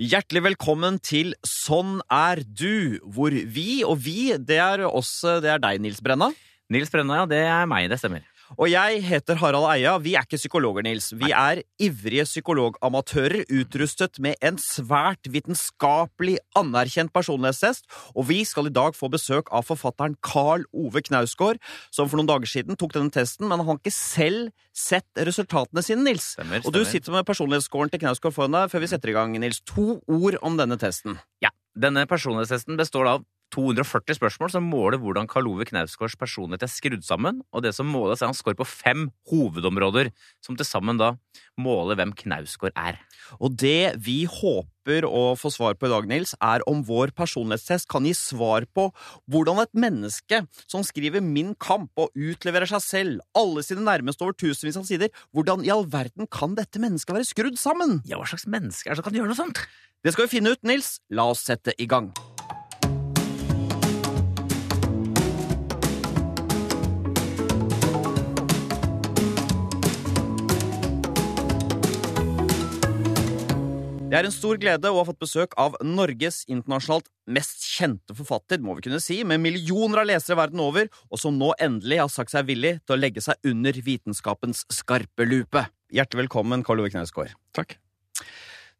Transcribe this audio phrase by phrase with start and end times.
[0.00, 5.10] Hjertelig velkommen til Sånn er du, hvor vi og vi, det er oss,
[5.44, 6.30] det er deg, Nils Brenna.
[6.72, 8.24] Nils Brenna, ja, det er meg, det stemmer.
[8.58, 9.92] Og jeg heter Harald Eia.
[10.02, 11.10] Vi er ikke psykologer, Nils.
[11.14, 18.74] Vi er ivrige psykologamatører utrustet med en svært vitenskapelig anerkjent personlighetstest, og vi skal i
[18.74, 21.60] dag få besøk av forfatteren Carl Ove Knausgård,
[21.94, 25.84] som for noen dager siden tok denne testen, men han har ikke selv sett resultatene
[25.86, 26.32] sine, Nils.
[26.34, 29.36] Stemmer, Og du sitter med personlighetsscoren til Knausgård foran deg før vi setter i gang,
[29.38, 29.62] Nils.
[29.74, 31.20] To ord om denne testen.
[31.44, 33.22] Ja, Denne personlighetstesten består av
[33.54, 37.88] 240 spørsmål som måler hvordan Karl Ove Knausgårds personlighet er skrudd sammen, og det som
[37.90, 40.12] måles er hans score på fem hovedområder,
[40.44, 41.14] som til sammen da
[41.60, 43.00] måler hvem Knausgård er.
[43.38, 47.88] Og det vi håper å få svar på i dag, Nils, er om vår personlighetstest
[47.90, 48.88] kan gi svar på
[49.30, 54.38] hvordan et menneske som skriver Min kamp og utleverer seg selv, alle sine nærmeste over
[54.38, 58.00] tusenvis av sider, hvordan i all verden kan dette mennesket være skrudd sammen?
[58.08, 59.64] Ja, hva slags menneske er det som kan gjøre noe sånt?
[60.00, 60.96] Det skal vi finne ut, Nils.
[61.12, 62.08] La oss sette i gang.
[74.10, 78.58] Det er en stor glede å ha fått besøk av Norges internasjonalt mest kjente forfatter,
[78.58, 82.10] må vi kunne si, med millioner av lesere verden over, og som nå endelig har
[82.10, 85.62] sagt seg villig til å legge seg under vitenskapens skarpe lupe.
[85.94, 87.36] Hjertelig velkommen, Karl Ove Knausgård.
[87.54, 87.76] Takk.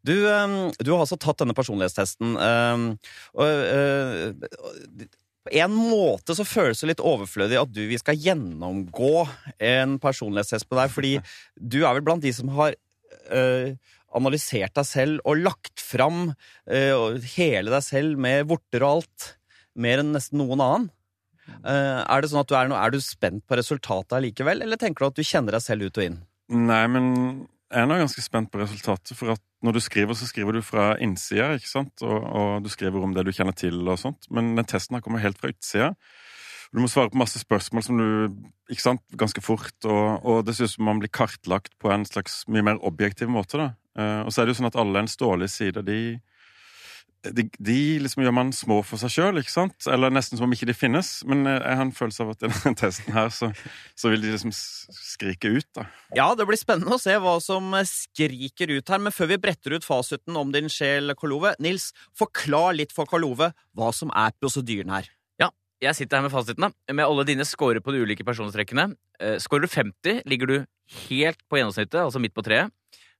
[0.03, 2.35] Du, du har altså tatt denne personlighetstesten.
[2.35, 2.91] øhm,
[3.39, 5.09] og, øh,
[5.47, 9.29] på en måte så føles det litt overflødig at du, vi skal gjennomgå
[9.63, 11.19] en personlighetstest på deg, fordi
[11.79, 12.75] du er vel blant de som har
[14.17, 19.29] analysert deg selv og lagt fram øh, hele deg selv med vorter og alt,
[19.81, 20.89] mer enn nesten noen annen.
[21.51, 25.05] Eh, er det sånn at du er, er du spent på resultatet allikevel, eller tenker
[25.05, 26.19] du at du kjenner deg selv ut og inn?
[26.51, 27.07] Nei, men
[27.71, 30.65] jeg er nå ganske spent på resultatet, for at når du skriver, så skriver du
[30.65, 32.03] fra innsida, ikke sant?
[32.03, 35.05] Og, og du skriver om det du kjenner til og sånt, men den testen her
[35.05, 35.93] kommer helt fra utsida.
[36.71, 38.09] Du må svare på masse spørsmål som du
[38.71, 39.03] Ikke sant?
[39.19, 43.31] Ganske fort, og, og det synes man blir kartlagt på en slags mye mer objektiv
[43.33, 43.71] måte, da.
[43.99, 46.21] Eh, og så er det jo sånn at alle ens dårlige sider, de
[47.21, 49.41] de, de liksom gjør man små for seg sjøl?
[49.93, 51.11] Eller nesten som om ikke de finnes.
[51.29, 53.51] Men eh, jeg har en følelse av at i denne testen her, så,
[53.99, 55.87] så vil de liksom skrike ut, da.
[56.17, 59.77] Ja, det blir spennende å se hva som skriker ut her, men før vi bretter
[59.77, 64.13] ut fasiten om din sjel, Karl Ove, Nils, forklar litt for Karl Ove hva som
[64.17, 65.11] er prosedyren her.
[65.81, 68.91] Jeg sitter her med fasiten, da, med alle dine scorer på de ulike personstrekkene.
[69.21, 70.57] Eh, Scorer du 50, ligger du
[71.07, 72.69] helt på gjennomsnittet, altså midt på treet.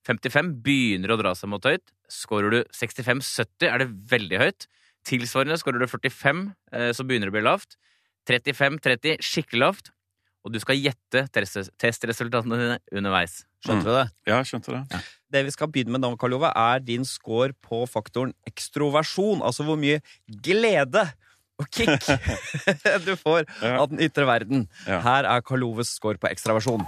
[0.05, 1.83] 55 begynner å dra seg mot høyt.
[2.09, 4.67] Scorer du 65-70, er det veldig høyt.
[5.09, 7.77] Tilsvarende scorer du 45, eh, så begynner det å bli lavt.
[8.29, 9.91] 35-30, skikkelig lavt.
[10.45, 13.43] Og du skal gjette testresultatene dine underveis.
[13.61, 14.05] Skjønte du det?
[14.29, 15.01] Ja, skjønte det.
[15.31, 19.43] Det vi skal begynne med nå, Karl Ove, er din score på faktoren ekstroversjon.
[19.45, 19.99] Altså hvor mye
[20.41, 21.05] glede
[21.61, 22.09] og kick
[23.07, 24.65] du får av den ytre verden.
[24.89, 26.85] Her er Karl Oves score på ekstraversjon.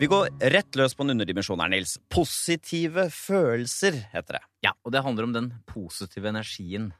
[0.00, 1.94] Vi går rett løs på en underdimensjon her, Nils.
[2.12, 4.42] Positive følelser, heter det.
[4.66, 6.90] Ja, og det handler om den positive energien.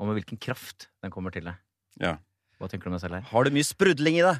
[0.00, 1.56] Og med hvilken kraft den kommer til deg.
[2.02, 2.16] Ja.
[2.60, 3.24] Hva tenker du om deg selv her?
[3.30, 4.34] Har du mye sprudling i det?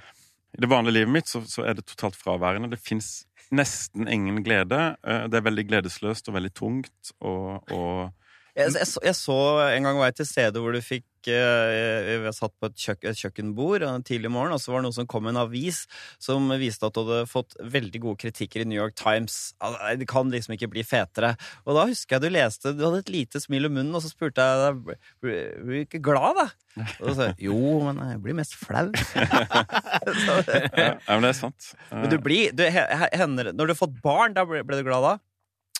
[0.58, 2.68] I det vanlige livet mitt så, så er det totalt fraværende.
[2.74, 3.22] Det fins
[3.54, 4.80] nesten ingen glede.
[5.00, 7.14] Eh, Det er veldig gledesløst og veldig tungt.
[7.22, 8.10] Og, og
[8.60, 9.36] Jeg, jeg, så, jeg så
[9.74, 13.02] en gang var jeg til stedet hvor du fikk eh, Jeg satt på et, kjøk,
[13.10, 15.82] et kjøkkenbord en tidlig morgen, og så var det noen som kom med en avis
[16.22, 19.52] som viste at du hadde fått veldig gode kritikker i New York Times.
[19.60, 21.34] Altså, Det kan liksom ikke bli fetere.
[21.66, 24.12] Og da husker jeg du leste Du hadde et lite smil om munnen, og så
[24.12, 26.48] spurte jeg deg blir du ikke glad, da?
[27.00, 28.88] Og så sa jeg jo, men jeg blir mest flau.
[30.24, 30.36] så,
[30.78, 31.72] ja, ja, men det er sant.
[31.92, 34.62] men du Eh, blir du, he- he- hender, Når du har fått barn, da ble,
[34.66, 35.14] ble du glad da?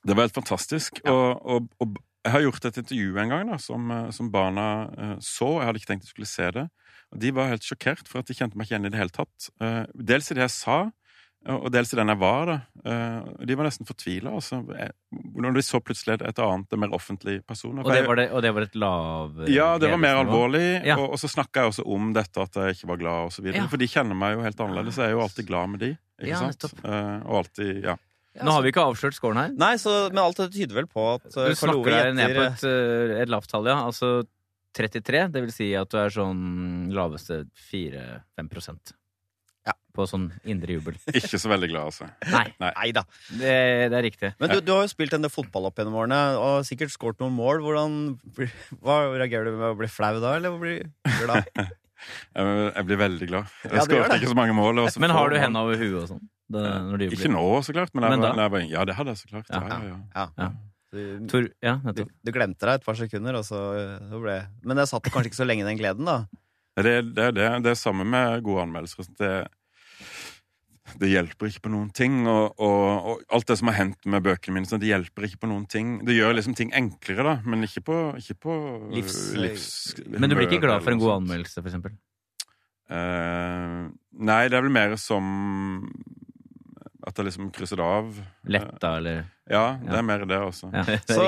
[0.05, 1.01] Det var helt fantastisk.
[1.05, 4.69] Og, og, og jeg har gjort et intervju en gang da, som, eh, som barna
[4.93, 5.55] uh, så.
[5.59, 6.67] Jeg hadde ikke tenkt de skulle se det.
[7.11, 9.15] Og de var helt sjokkert for at de kjente meg ikke igjen i det hele
[9.15, 9.51] tatt.
[9.63, 10.81] Uh, dels i det jeg sa,
[11.49, 12.51] og dels i den jeg var.
[12.51, 12.57] da.
[12.85, 14.35] Uh, de var nesten fortvila.
[14.37, 14.61] Altså.
[15.41, 17.81] Når de så plutselig et, et annet, mer offentlig person.
[17.81, 20.67] Og det var, det, og det var et lav Ja, det var mer alvorlig.
[20.85, 20.99] Ja.
[21.01, 23.65] Og, og så snakka jeg også om dette at jeg ikke var glad, videre.
[23.65, 23.73] Ja.
[23.73, 25.01] For de kjenner meg jo helt annerledes.
[25.01, 25.91] Jeg er jo alltid glad med de.
[26.21, 26.69] Ikke Ja, sant?
[26.85, 27.97] og alltid Ja.
[28.39, 29.55] Nå har vi ikke avslørt scoren her.
[29.59, 32.37] Nei, så, men alt det tyder vel på at Du uh, Karl snakker deg ned
[32.37, 33.81] på et, eh, et lavt tall, ja.
[33.89, 34.21] Altså
[34.79, 35.27] 33.
[35.35, 37.43] Det vil si at du er sånn laveste
[37.73, 38.95] 4-5
[39.67, 39.75] Ja.
[39.97, 41.01] På sånn indre jubel.
[41.19, 42.07] Ikke så veldig glad, altså.
[42.31, 43.05] Nei, Nei da.
[43.35, 43.59] det,
[43.91, 44.33] det er riktig.
[44.39, 47.19] Men du, du har jo spilt en del fotball opp gjennom årene og sikkert skåret
[47.25, 47.65] noen mål.
[47.67, 48.01] Hvordan,
[48.79, 50.79] hva Reagerer du med å bli flau da, eller bli
[51.19, 51.51] glad?
[52.01, 53.57] Jeg, blir veldig glad.
[53.67, 54.87] Jeg Ja, du skåret ikke så mange mål.
[55.03, 56.29] Men har du hendene henda over huet og sånn?
[56.51, 58.33] Når du Ikke nå, så klart, men, Men da?
[58.35, 59.47] jeg var, ja, det hadde jeg så klart.
[59.51, 59.69] Ja, Ja.
[59.69, 60.01] ja, ja.
[60.17, 60.27] Ja.
[60.45, 60.51] Ja.
[60.91, 63.59] Du, Tor, ja, du, du glemte deg et par sekunder, og så,
[64.11, 64.33] så ble
[64.67, 66.17] Men jeg satt kanskje ikke så lenge i den gleden, da.
[66.81, 69.07] Det, det, det, det er samme med gode anmeldelser.
[69.21, 69.31] Det,
[70.99, 72.25] det hjelper ikke på noen ting.
[72.27, 75.51] Og, og, og alt det som har hendt med bøkene mine, det hjelper ikke på
[75.53, 76.01] noen ting.
[76.09, 78.57] Det gjør liksom ting enklere, da, men ikke på, ikke på
[78.97, 81.95] Livs- livs- Men du blir ikke glad for en god anmeldelse, for eksempel?
[82.91, 83.87] Uh,
[84.19, 85.87] nei, det er vel mer som
[87.11, 88.15] at jeg liksom krysser det av.
[88.51, 89.99] Letta, eller Ja, det Ja.
[89.99, 90.71] er mer det også.
[90.73, 91.25] ja, det Så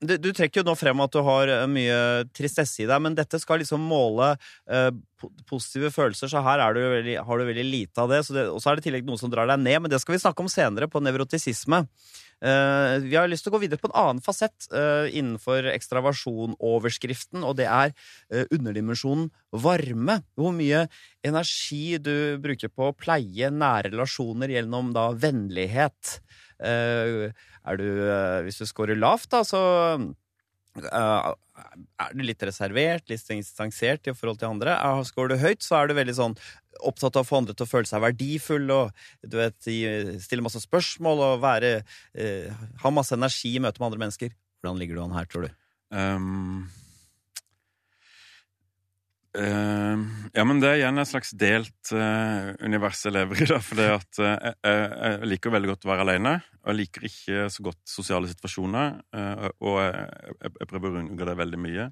[0.00, 3.14] du, du trekker jo nå frem at du har eh, mye tristesse i deg, men
[3.16, 4.30] dette skal liksom måle
[4.68, 4.90] eh,
[5.48, 8.22] positive følelser, så her er du veldig, har du veldig lite av det.
[8.26, 8.46] Så det.
[8.52, 10.22] Og så er det i tillegg noe som drar deg ned, men det skal vi
[10.24, 11.84] snakke om senere, på nevrotisisme.
[12.44, 17.40] Eh, vi har lyst til å gå videre på en annen fasett eh, innenfor ekstravasjon-overskriften,
[17.46, 17.94] og det er
[18.28, 20.20] eh, underdimensjonen varme.
[20.36, 20.84] Hvor mye
[21.24, 26.18] energi du bruker på å pleie nære relasjoner gjennom da vennlighet.
[26.56, 27.88] Er du,
[28.46, 29.60] hvis du scorer lavt, da, så
[30.84, 34.76] er du litt reservert, litt distansert i forhold til andre.
[34.76, 36.36] Er- Scorer du høyt, så er du veldig sånn
[36.84, 38.90] opptatt av å få andre til å føle seg verdifull og
[39.26, 39.56] du vet,
[40.20, 41.82] stille masse spørsmål og være,
[42.14, 42.52] eh,
[42.82, 44.34] ha masse energi i møte med andre mennesker.
[44.62, 45.54] Hvordan ligger du an her, tror du?
[45.96, 46.68] Ehm,
[49.40, 50.02] ehm,
[50.34, 53.48] ja, men det er igjen et slags delt uh, univers jeg lever i.
[53.50, 56.32] da, For det at uh, jeg, jeg liker veldig godt å være alene.
[56.62, 58.96] Og jeg liker ikke så godt sosiale situasjoner.
[59.14, 61.86] eh, og jeg, jeg, prøver å unngå det veldig mye.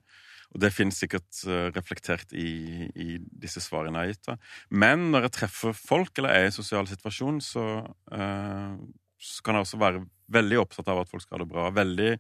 [0.54, 1.40] Og det finnes sikkert
[1.74, 4.26] reflektert i, i disse svarene jeg har gitt.
[4.26, 4.36] da.
[4.82, 7.64] Men når jeg treffer folk, eller er i sosial situasjon, så,
[8.10, 10.04] så kan jeg også være
[10.34, 11.70] veldig opptatt av at folk skal ha det bra.
[11.74, 12.12] Veldig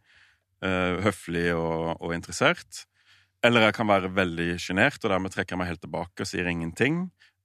[1.04, 2.84] høflig og, og interessert.
[3.44, 6.48] Eller jeg kan være veldig sjenert, og dermed trekker jeg meg helt tilbake og sier
[6.50, 7.04] ingenting.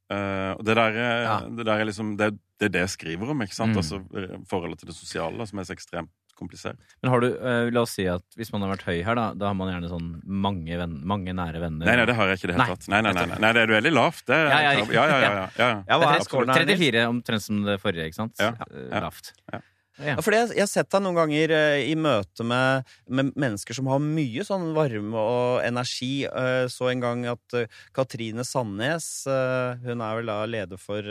[0.10, 1.34] Uh, og det der, er- Ja.
[1.46, 3.76] det, der er liksom, det, det er det jeg skriver om, ikke sant?
[3.76, 3.82] Mm.
[3.84, 6.10] Altså eh, forholdet til det sosiale, som er så ekstremt
[6.40, 6.80] komplisert.
[7.04, 9.26] Men har du, uh, la oss si at hvis man har vært høy her, da,
[9.36, 11.84] da har man gjerne sånn mange, venn, mange nære venner.
[11.86, 12.88] Nei, nei, det har jeg ikke i det hele tatt.
[12.90, 14.24] Nei, nei, nei, nei, nei, det er du veldig lavt.
[14.26, 15.68] Det, Ja, ja, ja, ja, ja, ja, ja.
[15.84, 16.00] Ja?
[16.00, 16.80] Nils?
[16.80, 18.40] 34, omtrent som det forrige, ikke sant?
[18.40, 19.34] Ja, Eh, ja, Lavt.
[19.54, 19.60] ja.
[20.00, 20.16] Ja.
[20.24, 24.00] Fordi jeg, har sett deg noen ganger eh, i møte med, med mennesker som har
[24.04, 26.24] mye sånn varme og energi.
[26.26, 31.04] Eh, så en gang at eh, Katrine Sandnes, hun er vel da leder for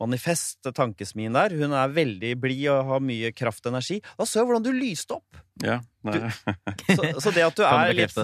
[0.00, 4.00] Manifest, tankesmien der, hun er veldig blid og har mye kraft og energi.
[4.18, 5.40] Da så jeg hvordan du lyste opp.
[5.62, 6.18] Ja, nei,
[6.96, 8.16] Så, så det at du er litt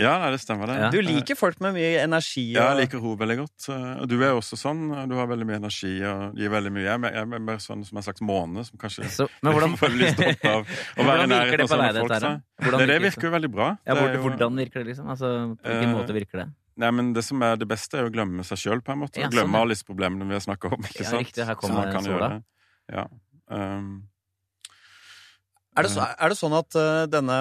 [0.00, 0.76] ja nei, det stemmer, det.
[0.80, 0.88] Ja.
[0.94, 2.46] Du liker folk med mye energi.
[2.54, 3.66] Ja, jeg liker henne veldig godt.
[4.00, 4.86] Og du er også sånn.
[5.10, 6.86] Du har veldig mye energi og gir veldig mye.
[6.88, 9.92] Jeg er mer- er sånn som en slags måne, som kanskje Så, men hvordan, får
[9.92, 12.16] veldig stolt av å være hvordan i nærheten det av sånne folk.
[12.16, 13.68] så- Hvordan Nei, det virker jo veldig bra.
[13.86, 15.08] Ja, Det er jo- hvordan virker det, liksom?
[15.12, 15.30] Altså,
[15.60, 16.48] på hvilken Eh, måte virker det?
[16.80, 19.20] Nei, men Det som er det beste, er å glemme seg sjøl, på en måte.
[19.20, 20.80] Ja, sånn, glemme alle disse problemene vi har snakka om.
[20.88, 22.42] ikke Ja, riktig, her kommer sola.
[22.90, 23.04] Ja.
[23.50, 24.09] Um,
[25.80, 27.40] er, det så, er det sånn at uh, denne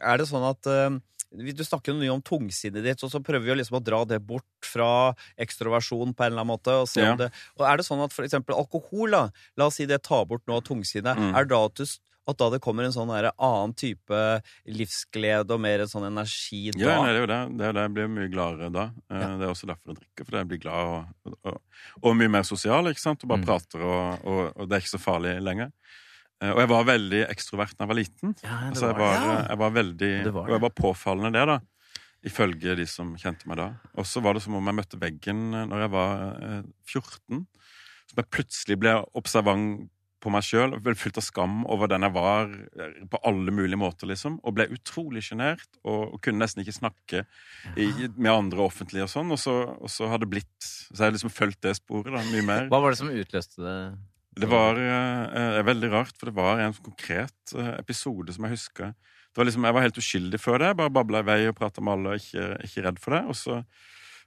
[0.00, 0.96] Er det sånn at uh,
[1.36, 4.20] du snakker mye om tungsinnet ditt, og så prøver vi å, liksom å dra det
[4.24, 6.72] bort fra ekstroversjon på en eller annen måte.
[6.80, 7.12] Og, se Ja.
[7.12, 9.24] om det, og er det sånn at for eksempel alkohol, da,
[9.58, 11.34] la oss si det tar bort noe av tungsinnet, Mm.
[11.36, 11.84] er det da at, du,
[12.30, 14.22] at da det kommer en sånn der annen type
[14.66, 16.80] livsglede og mer en sånn energi da?
[16.80, 17.40] ja, nei, det er jo det.
[17.58, 17.84] det, er det.
[17.86, 18.86] Jeg blir mye gladere da.
[19.10, 19.28] Eh, Ja.
[19.36, 21.60] Det er også derfor jeg drikker, fordi jeg blir glad og, og,
[22.02, 22.86] og mye mer sosial.
[22.90, 23.22] ikke sant?
[23.24, 23.46] Og bare Mm.
[23.50, 24.26] prater, og,
[24.56, 25.72] og det er ikke så farlig lenger.
[26.42, 28.34] Eh, Og jeg var veldig ekstrovert da jeg var liten.
[28.44, 29.46] Ja, Altså, jeg, var Ja.
[29.48, 31.58] jeg var veldig Det var Og jeg var påfallende det, da.
[32.26, 33.68] Ifølge de som kjente meg da.
[33.96, 37.46] Og så var det som om jeg møtte veggen eh, når jeg var eh, 14.
[38.06, 39.88] Som jeg plutselig ble observant
[40.26, 44.08] på meg sjøl fylt av skam over den jeg var eh, på alle mulige måter,
[44.10, 44.40] liksom.
[44.42, 47.24] Og ble utrolig sjenert og, og kunne nesten ikke snakke
[47.76, 49.30] i, med andre offentlig og sånn.
[49.30, 52.24] Og så, og så har det blitt Så har jeg liksom fulgt det sporet, da,
[52.32, 52.68] mye mer.
[52.72, 53.78] Hva var det som utløste det?
[54.36, 58.56] Det var eh, eh, veldig rart, for det var en konkret eh, episode som jeg
[58.58, 58.90] husker.
[59.32, 60.74] Det var liksom, Jeg var helt uskyldig før det.
[60.76, 63.22] Bare babla i vei og prata med alle ikke, ikke redd for det.
[63.32, 63.62] Og så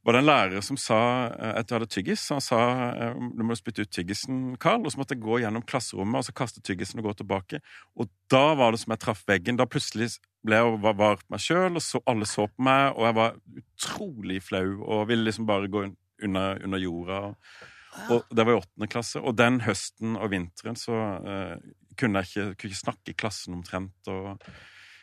[0.07, 0.97] var det en lærer som sa
[1.29, 2.25] eh, at jeg hadde tyggis.
[2.33, 4.81] Han sa eh, du må spytte ut tyggisen, Carl.
[4.85, 7.61] Og så måtte jeg gå gjennom klasserommet og så kaste tyggisen og gå tilbake.
[7.99, 9.61] Og da var det som jeg traff veggen.
[9.61, 13.05] Da plutselig ble jeg var, var meg sjøl, og så, alle så på meg, og
[13.11, 17.19] jeg var utrolig flau og ville liksom bare gå un- under, under jorda.
[17.29, 17.75] og
[18.13, 21.55] og det var i åttende klasse, og den høsten og vinteren så uh,
[21.99, 24.11] kunne jeg ikke, kunne ikke snakke i klassen omtrent.
[24.11, 24.37] og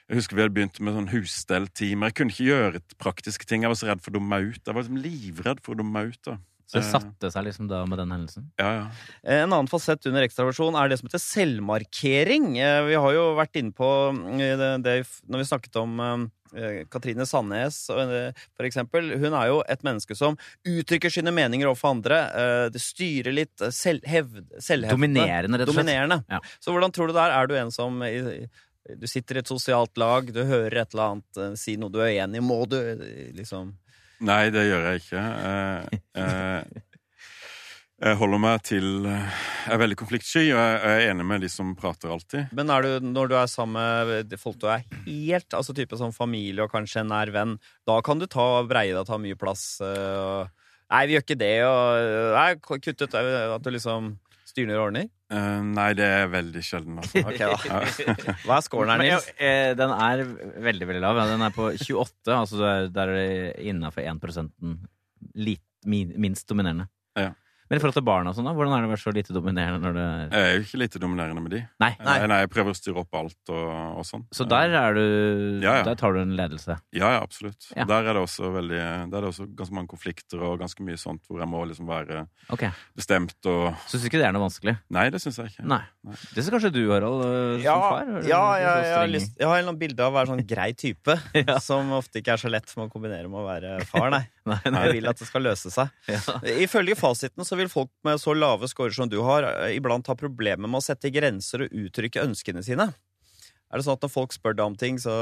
[0.09, 2.11] Jeg husker vi hadde begynt med sånn husstelltimer.
[2.11, 3.65] Jeg kunne ikke gjøre praktiske ting.
[3.67, 4.63] Jeg var så redd for å dumme meg ut.
[4.63, 6.23] Jeg var liksom livredd for å dumme meg ut.
[6.31, 6.39] da.
[6.67, 6.93] Så det Eh.
[6.99, 8.49] satte seg liksom da med den hendelsen?
[8.59, 8.87] Ja, ja.
[9.23, 12.57] En annen fasett under ekstraversjon er det som heter selvmarkering.
[12.59, 13.87] Eh, Vi har jo vært inne på
[14.41, 14.97] eh, det,
[15.29, 16.01] når vi snakket om
[16.57, 19.13] eh, Katrine Sandnes, eh, for eksempel.
[19.19, 22.19] Hun er jo et menneske som uttrykker sine meninger overfor andre.
[22.35, 23.61] eh, Det styrer litt.
[23.61, 24.91] eh, Selv, selvhevdende.
[24.91, 25.87] Dominerende, rett og slett.
[25.87, 26.25] Dominerende.
[26.31, 26.41] Ja.
[26.61, 27.31] Så hvordan tror du det er?
[27.43, 28.01] Er du en som
[28.99, 31.99] Du sitter i et sosialt lag, du hører et eller annet, eh, si noe du
[31.99, 32.41] er enig i.
[32.41, 33.73] Må du eh, liksom
[34.25, 35.23] Nei, det gjør jeg ikke.
[35.51, 36.83] Eh, eh,
[37.97, 41.73] jeg holder meg til Jeg er veldig konfliktsky, og jeg er enig med de som
[41.77, 42.53] prater alltid.
[42.57, 46.13] Men er du, når du er sammen med folk du er helt Altså type som
[46.17, 47.57] familie og kanskje en nær venn,
[47.89, 49.81] da kan du ta og ta mye plass.
[49.81, 50.49] og,
[50.93, 54.15] nei, vi gjør ikke det, og Nei, kutt ut at du liksom
[54.47, 55.11] styrer og ordner.
[55.27, 57.23] Eh, nei, det er veldig sjelden, altså.
[57.31, 58.35] Okay, da.
[58.45, 59.27] Hva er scoren her, Nils?
[59.33, 60.23] ja, eh, den er
[60.69, 61.19] veldig, veldig lav.
[61.19, 61.27] Ja.
[61.33, 62.61] Den er på 28, altså
[62.95, 64.23] der er det innafor 1
[65.35, 66.87] litt, minst dominerende.
[67.19, 67.33] Ja.
[67.69, 69.35] Men i forhold til barna og sånn, da, hvordan er det å være så lite
[69.35, 71.63] dominerende når det Jeg er jo ikke lite dominerende med de.
[71.83, 71.91] Nei.
[72.07, 73.71] Nei, nei jeg prøver å styre opp alt og,
[74.03, 74.27] og sånn.
[74.35, 75.05] Så der er du
[75.65, 75.85] Ja, ja.
[75.87, 76.79] Der tar du en ledelse.
[76.95, 77.69] Ja, ja, absolutt.
[77.75, 77.89] Ja.
[77.89, 81.01] Der er det også veldig Der er det også ganske mange konflikter og ganske mye
[81.01, 82.71] sånt hvor jeg må liksom være okay.
[82.97, 84.77] bestemt og Syns du ikke det er noe vanskelig?
[84.95, 85.67] Nei, det syns jeg ikke.
[85.67, 85.83] Nei.
[86.07, 86.17] Nei.
[86.37, 88.07] Det syns kanskje du, Harald, eh, som Ja, far?
[88.07, 90.71] Du ja, ja, jeg, har lyst, jeg har en bilde av å være sånn grei
[90.79, 91.59] type, Ja.
[91.63, 94.25] som ofte ikke er så lett med å kombinere med å være far, nei.
[94.47, 94.81] Nei, nei.
[94.85, 95.91] Jeg vil at det skal løse seg.
[96.17, 96.21] Ja.
[96.63, 100.17] Ifølge fasiten så vil folk med så lave scorer som du har, eh, iblant ha
[100.19, 102.91] problemer med å sette grenser og uttrykke ønskene sine.
[103.77, 105.13] Er det sånn at når folk spør deg om ting, så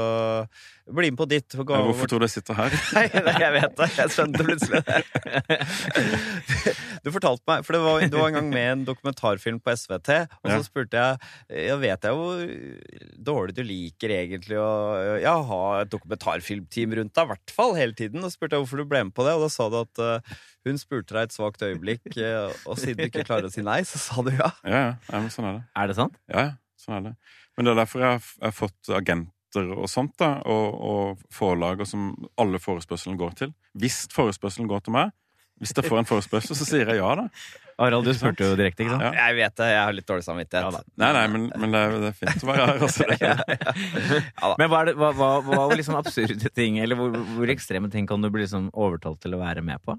[0.87, 1.51] bli med på ditt.
[1.59, 2.71] Gå Hvorfor tror du jeg sitter her?
[2.95, 3.87] Nei, nei, jeg vet det.
[3.97, 5.01] Jeg skjønte plutselig det.
[7.05, 9.75] Du fortalte meg, for det var, du var en gang med i en dokumentarfilm på
[9.77, 10.09] SVT,
[10.39, 10.61] og så Ja.
[10.65, 12.39] spurte jeg Jeg vet jeg hvor
[13.27, 14.71] dårlig du liker egentlig å
[15.21, 18.23] ja, ha et dokumentarfilmteam rundt deg, i hvert fall hele tiden.
[18.25, 20.35] Og spurte jeg hvorfor du ble med på det, og da sa du at eh,
[20.65, 23.81] hun spurte deg et svakt øyeblikk, eh, og siden du ikke klarer å si nei,
[23.85, 24.49] så sa du ja.
[24.63, 25.65] Ja, ja, ja, men sånn er det.
[25.83, 26.17] Er det sant?
[26.31, 27.15] Ja, ja, sånn er det.
[27.55, 32.09] Men det er derfor jeg har, fått agenter og sånt, da, og, og forlager som
[32.41, 33.53] alle forespørselen går til.
[33.79, 35.13] Hvis forespørselen går til meg,
[35.61, 37.29] hvis jeg får en forespørsel, så sier jeg ja, da.
[37.79, 39.03] Harald, du spurte jo direkte, ikke sant?
[39.03, 39.27] Ja.
[39.27, 40.67] Jeg vet det, jeg har litt dårlig samvittighet.
[40.67, 40.81] Ja da.
[41.01, 42.83] Nei, nei, men, men det, er, det er fint å være her.
[42.87, 43.07] Altså.
[43.25, 44.51] ja.
[44.59, 47.91] Men hva, er det, hva, hva, hva var liksom absurde ting, eller hvor, hvor ekstreme
[47.91, 49.97] ting kan du bli liksom overtalt til å være med på?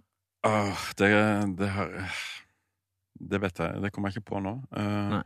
[0.49, 1.11] Åh, det,
[1.59, 1.93] det har
[3.17, 3.81] Det vet jeg.
[3.85, 4.57] Det kommer jeg ikke på nå.
[4.73, 5.23] Uh, Nei.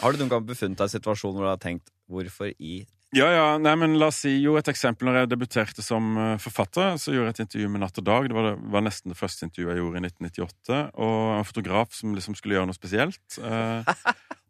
[0.00, 2.80] Har du noen gang befunnet deg i en situasjon hvor du har tenkt hvorfor i
[3.12, 5.08] Ja, ja, nei, men la oss si jo et eksempel.
[5.08, 8.28] Når jeg debuterte som eh, forfatter, så gjorde jeg et intervju med Natt og Dag.
[8.30, 10.78] Det var, det var nesten det første intervjuet jeg gjorde i 1998.
[11.04, 13.40] Og en fotograf som liksom skulle gjøre noe spesielt.
[13.42, 13.90] Eh,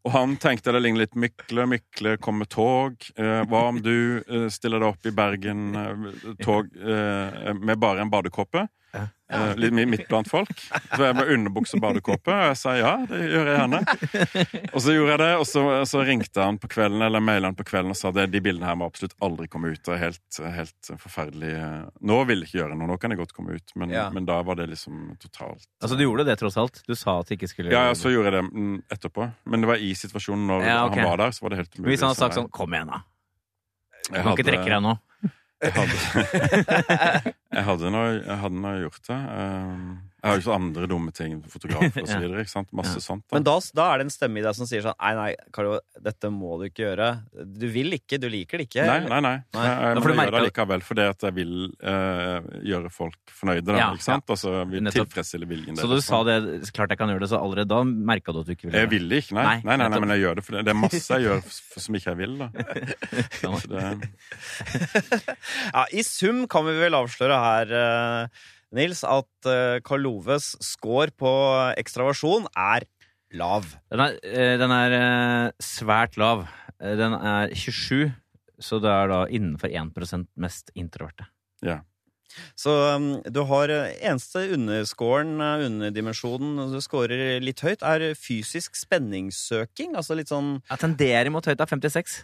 [0.05, 1.67] og han tenkte det ligner litt Mykle.
[1.73, 3.09] Mykle kom med tog.
[3.17, 6.07] Eh, hva om du eh, stiller deg opp i Bergen eh,
[6.45, 8.69] tog eh, med bare en badekåpe?
[9.31, 10.51] Eh, litt midt blant folk.
[10.97, 12.33] Så jeg med underbukse og badekåpe.
[12.35, 13.81] Og jeg sa ja, det gjør jeg gjerne.
[14.75, 17.59] Og så gjorde jeg det, og så, så ringte han på kvelden Eller mailet han
[17.59, 19.83] på kvelden og sa at de bildene her må absolutt aldri komme ut.
[19.87, 21.53] Det er helt, helt forferdelig.
[22.11, 24.09] Nå vil jeg ikke gjøre noe, nå kan de godt komme ut, men, Ja.
[24.15, 26.83] men da var det liksom totalt Altså, du gjorde det tross alt.
[26.87, 29.31] Du sa at du ikke skulle Ja, ja, så gjorde jeg det mm, etterpå.
[29.45, 31.05] Men det var i situasjonen når Ja, okay.
[31.05, 31.93] han var der, så var det helt umulig.
[31.95, 33.05] Hvis han hadde sagt sånn Kom igjen, da.
[34.11, 34.97] Du kan ikke trekke deg nå.
[35.61, 39.19] Jeg hadde, jeg hadde, nå, jeg hadde nå gjort det.
[39.37, 39.83] Um,
[40.21, 42.43] Jeg har jo så andre dumme ting, fotografer og så videre.
[42.45, 42.69] Ikke sant?
[42.77, 43.05] Masse Ja.
[43.05, 43.25] sånt.
[43.33, 43.55] Men Da.
[43.59, 46.29] da, da er det en stemme i deg som sier sånn Nei, nei, Karlo, dette
[46.35, 47.09] må du ikke gjøre.
[47.59, 48.85] Du vil ikke, du liker det ikke.
[48.87, 49.35] Nei, nei, nei.
[49.57, 49.65] Nei.
[49.65, 53.65] Jeg, jeg, Ja, må gjøre det likevel fordi at jeg vil eh, gjøre folk fornøyde.
[53.71, 54.29] Da, Ja, ikke sant?
[54.37, 56.39] Altså, vil tilfredsstille viljen Så du sa det
[56.77, 58.91] klart jeg kan gjøre det, så allerede da merka du at du ikke ville Jeg
[58.93, 59.45] ville ikke, nei.
[59.51, 61.43] Nei, Nei, nei, nei, men jeg gjør det, for det, det er masse jeg gjør
[61.81, 62.39] som ikke jeg vil.
[62.41, 62.51] da.
[63.41, 63.57] Ja.
[63.71, 64.11] Det,
[65.73, 71.11] Ja, I sum kan vi vel avsløre her, eh, Nils, at eh, Karl Loves score
[71.19, 71.31] på
[71.81, 72.87] ekstraversjon er
[73.35, 73.67] lav.
[73.91, 76.47] Den er, eh, den er eh, svært lav.
[76.81, 78.09] Den er 27,
[78.63, 81.27] så det er da innenfor 1% mest introverte.
[81.67, 81.81] Ja.
[82.55, 89.97] Så um, du har eneste underscoren, underdimensjonen, du scorer litt høyt, er fysisk spenningssøking.
[89.99, 92.21] Altså litt sånn Jeg tenderer mot høyt av 56.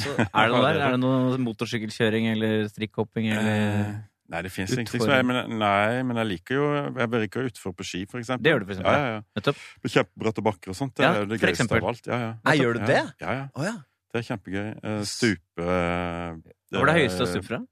[0.00, 0.80] så, Er det noe der?
[0.88, 4.00] Er det noe motorsykkelkjøring eller strikkhopping eller
[4.32, 6.64] nei, det fins ingenting som er men, Nei, men jeg liker jo
[6.96, 8.42] Jeg virker jo utfor på ski, for eksempel.
[8.44, 8.96] Det gjør du, for eksempel.
[8.96, 9.22] Ja, ja, ja.
[9.38, 9.60] Nettopp.
[9.84, 10.94] På kjempebratte bakker og sånt.
[10.96, 12.06] Det Ja, er jo det gøyeste av alt.
[12.10, 12.32] Ja, ja.
[12.44, 13.00] Nei, gjør du det?
[13.22, 13.46] Ja, ja.
[13.54, 13.76] Oh, ja.
[14.12, 14.68] Det er kjempegøy.
[14.82, 16.36] Eh, Stupe eh,
[16.72, 17.62] Hva er det høyeste å stupe fra?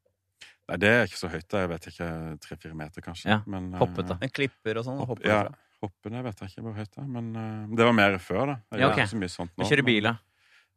[0.69, 1.47] Nei, det er ikke så høyt.
[1.53, 1.61] da.
[1.65, 2.09] Jeg vet ikke.
[2.47, 3.29] Tre-fire meter, kanskje.
[3.35, 4.17] Ja, Men, eh, hoppet, da.
[4.25, 4.99] En klipper og sånn.
[5.03, 5.59] Hopp, hoppet Ja, fra.
[5.85, 8.57] hoppene vet jeg ikke hvor høyt det er, men eh, det var mer før, da.
[8.73, 9.05] Jeg Ja, okay.
[9.11, 9.67] så mye sånt nå.
[9.69, 10.15] Kjøre bil, da.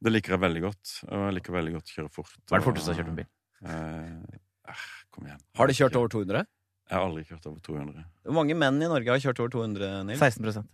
[0.04, 0.92] Det liker jeg veldig godt.
[1.08, 2.36] Og jeg liker veldig godt å kjøre fort.
[2.48, 3.30] Hva er det forteste du har kjørt en bil?
[3.66, 4.84] Eh, eh,
[5.18, 5.42] kom igjen.
[5.60, 6.46] Har du kjørt over 200?
[6.88, 8.06] Jeg har aldri kjørt over 200.
[8.28, 10.22] Hvor mange menn i Norge har kjørt over 200, Nils?
[10.24, 10.70] 16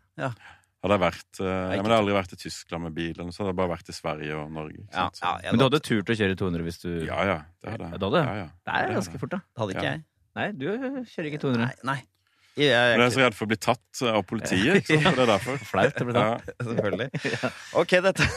[0.84, 3.30] Hadde jeg vært uh, ja, men det har aldri vært i Tyskland med bil, eller
[3.30, 4.82] noe, så hadde jeg bare vært i Sverige og Norge.
[4.84, 5.46] Ikke Ja, sant?
[5.46, 8.02] ja, Men du hadde turt å kjøre 200 hvis du ja, ja, det hadde jeg.
[8.04, 8.10] Ja?
[8.28, 8.50] Ja, ja.
[8.68, 9.40] Det er ganske fort, da.
[9.48, 9.94] det hadde ikke Ja.
[9.94, 10.04] jeg.
[10.34, 10.68] Nei, du
[11.08, 11.64] kjører ikke 200.
[11.64, 11.72] Nei.
[11.88, 11.98] nei.
[12.54, 15.08] Jeg, jeg, Men jeg er så redd for å bli tatt av politiet, ikke sant?
[15.10, 15.62] Så det er derfor.
[15.72, 16.52] Flaut å bli tatt.
[16.52, 16.58] Ja.
[16.68, 17.08] Selvfølgelig.
[17.82, 18.28] Ok, dette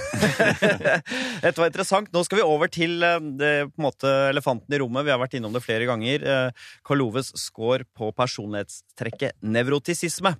[1.44, 2.08] Dette var interessant.
[2.14, 5.04] Nå skal vi over til eh, det, på en måte elefanten i rommet.
[5.04, 6.24] Vi har vært innom det flere ganger.
[6.24, 10.36] Eh, Karl Oves score på personlighetstrekket nevrotisisme.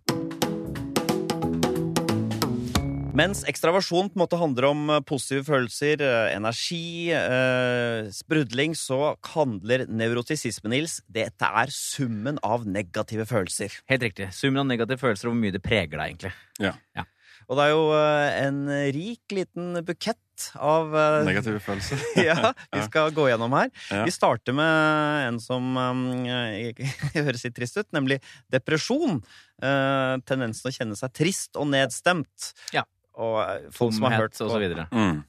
[3.16, 9.14] Mens ekstraversjon på en måte handler om eh, positive følelser, eh, energi, eh, sprudling, så
[9.32, 13.72] handler nevrotisisme, Nils, dette er summen av negative følelser.
[13.88, 14.28] Helt riktig.
[14.36, 16.34] Summen av negative følelser og hvor mye det preger deg, egentlig.
[16.60, 16.76] Ja.
[17.46, 18.60] Og det er jo eh, en
[18.96, 22.02] rik liten bukett av eh, Negative følelser.
[22.28, 23.70] ja, vi skal gå gjennom her.
[23.88, 24.02] Ja.
[24.08, 26.02] Vi starter med en som um,
[27.16, 28.18] høres litt trist ut, nemlig
[28.52, 29.22] depresjon.
[29.62, 32.50] Eh, tendensen å kjenne seg trist og nedstemt.
[32.74, 32.84] Ja.
[33.16, 34.88] Og eh, folk som har hørt og så videre.
[34.92, 35.22] Mm.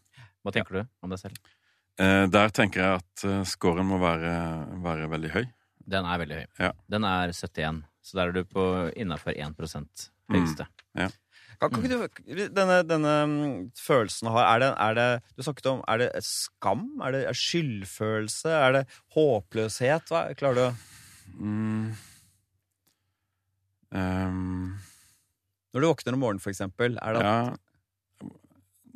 [0.44, 1.53] Hva tenker du om deg selv?
[2.01, 4.34] Eh, der tenker jeg at uh, scoren må være,
[4.84, 5.46] være veldig høy.
[5.88, 6.50] Den er veldig høy.
[6.67, 6.74] Ja.
[6.91, 8.65] Den er 71, så der er du på
[9.00, 9.56] innafor 1
[10.34, 10.67] høyeste.
[11.58, 15.41] Kan, kan ikke du, denne, denne mm, følelsen du har, er det, er det Du
[15.41, 16.84] snakket om Er det skam?
[17.01, 18.51] Er det er skyldfølelse?
[18.53, 18.84] Er det
[19.15, 20.12] håpløshet?
[20.12, 20.72] Hva, klarer du å
[21.38, 21.91] Mm.
[23.91, 24.77] Um.
[25.74, 27.58] Når du våkner om morgenen, for eksempel, er det at ja.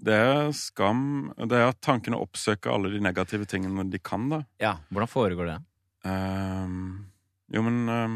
[0.02, 1.32] Det er skam.
[1.38, 4.42] Det er at tankene oppsøker alle de negative tingene de kan, da.
[4.62, 4.76] Ja.
[4.90, 5.58] Hvordan foregår det?
[6.02, 7.12] Um,
[7.54, 8.16] jo, men um,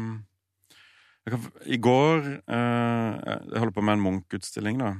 [1.30, 4.96] kan, I går uh, Jeg holder på med en Munch-utstilling, da.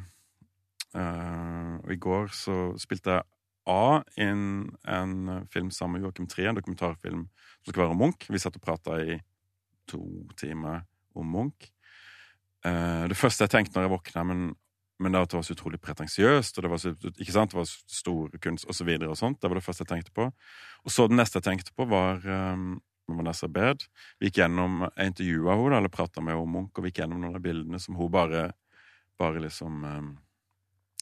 [0.95, 3.26] Uh, og i går så spilte jeg
[3.66, 7.25] A inn en film sammen med Joakim Trie, en dokumentarfilm
[7.64, 8.28] som skal være om Munch.
[8.31, 9.16] Vi satt og prata i
[9.90, 10.05] to
[10.38, 10.85] timer
[11.19, 11.73] om Munch.
[12.62, 14.47] Uh, det første jeg tenkte når jeg våkna, men,
[14.99, 18.37] men det var så utrolig pretensiøst, og det var så, ikke sant, det var stor
[18.43, 19.41] kunst, og så videre og sånt.
[19.43, 20.29] Det var det første jeg tenkte på.
[20.85, 22.79] Og så det neste jeg tenkte på, var um,
[23.12, 23.85] Vanessa Baird.
[24.19, 27.03] Vi gikk gjennom, Jeg intervjua henne, eller prata med henne om Munch, og vi gikk
[27.05, 28.49] gjennom noen av bildene som hun bare,
[29.21, 30.15] bare liksom um,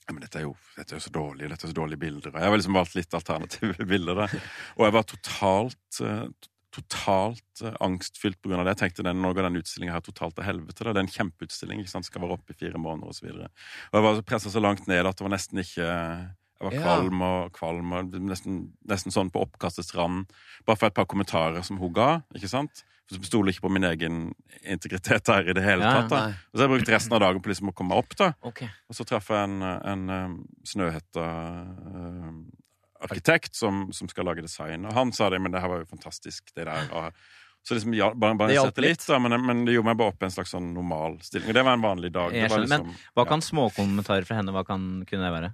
[0.04, 2.34] ja, men dette er, jo, dette er jo så dårlig, dette er så dårlige bilder.
[2.34, 4.24] Og jeg har liksom valgt litt alternative bilder.
[4.24, 4.42] Da.
[4.76, 6.26] Og jeg var totalt eh,
[6.74, 8.74] totalt eh, angstfylt av det.
[8.74, 10.84] Jeg tenkte den, Nå går den utstillinga her totalt til helvete.
[10.84, 11.80] Det er en kjempeutstilling.
[11.84, 12.06] ikke sant?
[12.08, 13.28] Skal være oppe i fire måneder osv.
[13.32, 13.44] Og,
[13.92, 16.82] og jeg var pressa så langt ned at det var nesten ikke Jeg var Ja.
[16.86, 18.58] kvalm og kvalm og nesten,
[18.88, 20.26] nesten sånn på oppkastets rand.
[20.64, 22.22] Bare for et par kommentarer som hun ga.
[22.34, 22.84] ikke sant?
[23.08, 24.20] For Jeg stoler ikke på min egen
[24.64, 26.08] integritet her i det hele Ja, tatt.
[26.10, 26.20] da.
[26.30, 26.36] Nei.
[26.52, 28.16] Og så har jeg brukt resten av dagen på liksom å komme meg opp.
[28.16, 28.30] da.
[28.48, 28.68] Okay.
[28.88, 31.26] Og så traff jeg en, en um, Snøhetta
[31.92, 32.38] um,
[33.04, 35.88] arkitekt som, som skal lage design, og han sa det, men det her var jo
[35.90, 36.88] fantastisk, det der.
[36.92, 37.12] Og,
[37.64, 40.00] så liksom, ja, bare, bare Det hjalp sette litt, da, men, men det gjorde meg
[40.00, 41.48] bare opp i en slags sånn normal stilling.
[41.48, 42.32] Og det var en vanlig dag.
[42.34, 43.28] Det Jeg var skjønner, men Hva ja.
[43.30, 45.50] kan småkommentarer fra henne hva kan, kunne det være?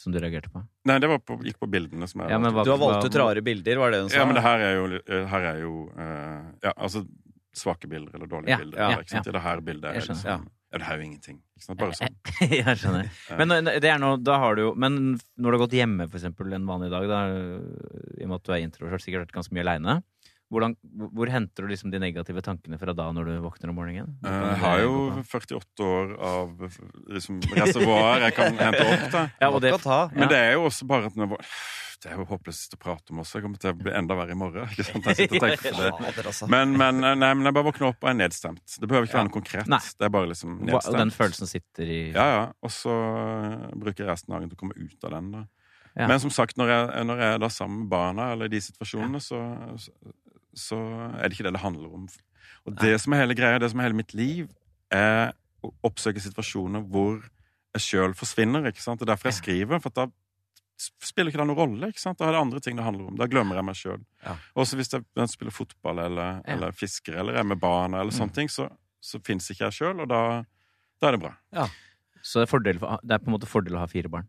[0.00, 0.62] Som du reagerte på?
[0.88, 3.04] Nei, det var på, gikk på bildene som jeg Ja, men hva- Du har valgt
[3.04, 4.22] ut rare bilder, var det hun sa?
[4.22, 7.04] Ja, men det her er jo, eh, her er jo uh, Ja, altså
[7.52, 8.80] svake bilder eller dårlige Ja, bilder.
[8.80, 9.28] ja, ikke sant?
[9.28, 10.78] I det her bildet er liksom ja.
[10.78, 11.40] det er jo ingenting.
[11.56, 11.80] Ikke sant?
[11.80, 12.16] Bare sånn.
[12.60, 13.10] jeg skjønner.
[13.40, 16.20] Men det er noe, da har du jo Men når du har gått hjemme, for
[16.20, 17.20] eksempel, en vanlig dag, da,
[18.18, 20.00] i og med at du er introvert, sikkert vært ganske mye aleine,
[20.50, 20.72] hvordan,
[21.14, 24.16] hvor henter du liksom de negative tankene fra da når du våkner om morgenen?
[24.26, 26.64] Eh, Jeg har jo 48 år av
[27.14, 29.04] liksom, reservoar jeg kan hente opp.
[29.14, 29.70] da ja, og det.
[30.16, 31.36] Men det er jo også bare at når,
[32.00, 33.36] Det er jo håpløst å prate om også.
[33.36, 34.70] Jeg kommer til å bli enda verre i morgen.
[34.72, 35.04] Ikke sant?
[35.10, 36.32] Jeg sitter og tenker på det.
[36.48, 38.76] Men, men, nei, men jeg bare våkner opp og er nedstemt.
[38.80, 39.68] Det behøver ikke være noe konkret.
[39.68, 39.80] Nei.
[39.84, 40.88] Det er bare liksom nedstemt.
[40.88, 42.46] og den følelsen sitter i Ja, ja.
[42.64, 45.28] Og så øh, bruker jeg resten av dagen til å komme ut av den.
[45.34, 45.42] da.
[45.98, 46.06] Ja.
[46.06, 48.62] Men som sagt, når jeg, når jeg er da sammen med barna, eller i de
[48.64, 49.42] situasjonene, så,
[50.56, 50.78] så,
[51.18, 52.08] er det ikke det det handler om.
[52.64, 54.48] Og det som er hele greia, det som er hele mitt liv,
[54.94, 57.20] er å oppsøke situasjoner hvor
[57.76, 58.64] jeg sjøl forsvinner.
[58.72, 59.02] ikke sant?
[59.02, 59.84] Det er derfor jeg skriver.
[59.84, 60.08] for da
[60.80, 61.90] spiller ikke det noen rolle.
[61.92, 62.18] ikke sant?
[62.20, 63.18] Da er det andre ting det handler om.
[63.20, 64.00] Da glemmer jeg meg sjøl.
[64.24, 64.36] Ja.
[64.58, 66.54] Også hvis jeg spiller fotball eller, Ja.
[66.54, 68.68] eller fisker eller er med barna, eller sånne ting, så,
[69.00, 70.20] så fins ikke jeg sjøl, og da,
[71.00, 71.34] da er det bra.
[72.22, 74.28] Så det er, fordel, det er på en måte fordel å ha fire barn.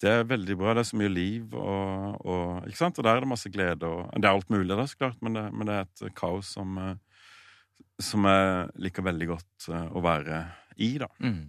[0.00, 0.72] Det er veldig bra.
[0.74, 2.98] Det er så mye liv, og, og, ikke sant?
[2.98, 3.88] og der er det masse glede.
[3.88, 6.54] Og, det er alt mulig da, så klart, men det, men det er et kaos
[6.56, 6.94] som, eh,
[8.00, 10.40] som jeg liker veldig godt eh, å være
[10.80, 11.08] i, da.
[11.20, 11.42] Mm.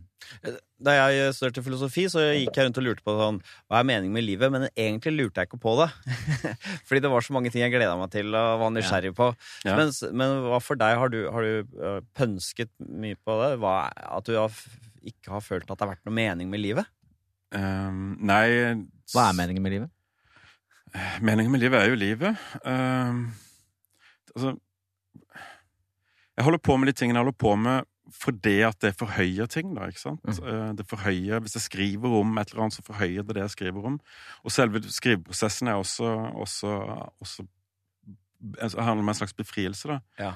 [0.82, 4.16] Da jeg studerte filosofi, så gikk jeg rundt og lurte på sånn, hva er meningen
[4.16, 5.90] med livet, men egentlig lurte jeg ikke på det.
[6.90, 9.30] Fordi det var så mange ting jeg gleda meg til og var nysgjerrig på.
[9.68, 9.76] Ja.
[9.78, 10.98] Men, men hva for deg?
[11.02, 13.52] Har du, har du øh, pønsket mye på det?
[13.62, 14.58] Hva, at du har,
[15.14, 16.90] ikke har følt at det har vært noe mening med livet?
[17.52, 18.46] Um, nei
[19.12, 19.92] Hva er meningen med livet?
[21.24, 22.44] Meningen med livet er jo livet.
[22.64, 23.26] Um,
[24.34, 24.56] altså
[26.38, 29.74] Jeg holder på med de tingene jeg holder på med fordi at det forhøyer ting,
[29.78, 30.22] da, ikke sant?
[30.26, 30.48] Mm.
[30.48, 33.56] Eh, Det forhøyer, Hvis jeg skriver om et eller annet, så forhøyer det det jeg
[33.58, 34.00] skriver om.
[34.44, 36.04] Og selve skriveprosessen er også,
[36.36, 36.68] også,
[37.22, 37.46] også
[38.60, 40.00] altså, handler om en slags befrielse, da.
[40.20, 40.34] Ja.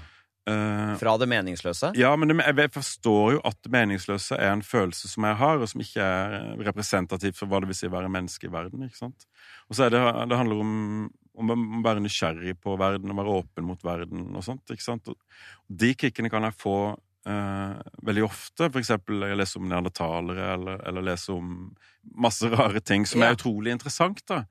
[0.48, 1.92] Eh, Fra det meningsløse?
[1.98, 5.58] ja, men det, jeg forstår jo at det meningsløse er en følelse som jeg har,
[5.58, 8.84] og som ikke er representativ for hva det vil si å være menneske i verden.
[8.86, 9.26] ikke sant?
[9.70, 13.40] Og så er det, det handler om, om å være nysgjerrig på verden, og være
[13.42, 14.70] åpen mot verden og sånt.
[14.70, 15.10] ikke sant?
[15.10, 15.18] Og
[15.68, 16.78] de kickene kan jeg få
[17.26, 18.70] eh, veldig ofte.
[18.72, 21.76] For eksempel jeg leser om neandertalere, eller, eller leser om
[22.16, 23.30] masse rare ting som Ja.
[23.32, 24.22] er utrolig interessant.
[24.28, 24.46] da.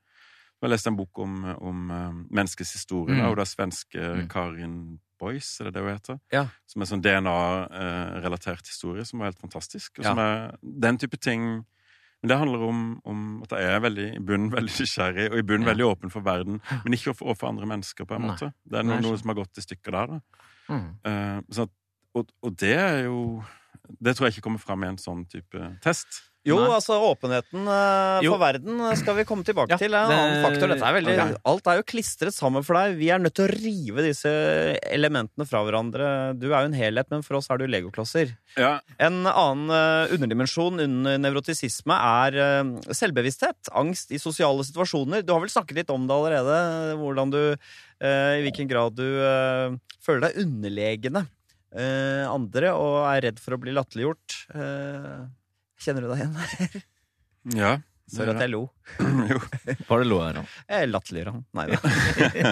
[0.63, 3.31] Jeg leste en bok om, om eh, menneskets historie, da, Mm.
[3.31, 4.29] og det er svenske Mm.
[4.29, 6.21] Karin Boyce, er det det hun heter?
[6.33, 6.47] Ja.
[6.67, 9.99] Som er sånn DNA-relatert historie, som var helt fantastisk.
[9.99, 10.11] Og Ja.
[10.11, 11.65] som er den type ting
[12.23, 15.43] Men det handler om, om at jeg er veldig, i bunnen veldig nysgjerrig, og i
[15.43, 18.55] bunnen veldig åpen for verden, men ikke overfor andre mennesker, på en måte.
[18.67, 20.21] Det er noe, noe som har gått i stykker der, da.
[20.71, 20.87] Mm.
[21.05, 21.71] Uh, sånn at,
[22.15, 23.43] og, og det er jo
[24.01, 26.23] Det tror jeg ikke kommer fram i en sånn type test.
[26.45, 26.75] Jo, Nei.
[26.77, 29.95] altså åpenheten uh, for verden eh, skal vi komme tilbake Ja, til.
[29.95, 30.69] Det er en det- annen faktor.
[30.75, 31.37] Dette er veldig, okay.
[31.49, 32.99] Alt er jo klistret sammen for deg.
[32.99, 34.29] Vi er nødt til å rive disse
[34.93, 36.11] elementene fra hverandre.
[36.37, 38.35] Du er jo en helhet, men for oss er du legoklosser.
[38.61, 43.73] Ja, En annen uh, underdimensjon under nevrotisisme er uh, selvbevissthet.
[43.73, 45.25] Angst i sosiale situasjoner.
[45.25, 46.61] Du har vel snakket litt om det allerede.
[47.01, 49.73] Hvordan du eh, I hvilken grad du eh,
[50.05, 51.25] føler deg underlegne
[51.75, 54.39] eh, andre og er redd for å bli latterliggjort.
[54.55, 55.25] Eh,
[55.85, 56.87] kjenner du deg igjen?
[57.63, 57.75] ja.
[58.15, 58.67] Sorry at jeg lo.
[59.33, 59.39] jo.
[59.89, 60.81] Var det lo her, da?
[60.91, 61.45] Latterliggjør han.
[61.57, 61.79] Nei da.
[62.37, 62.51] ja,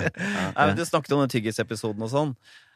[0.48, 0.76] okay.
[0.78, 2.32] Du snakket om den tyggisepisoden og sånn.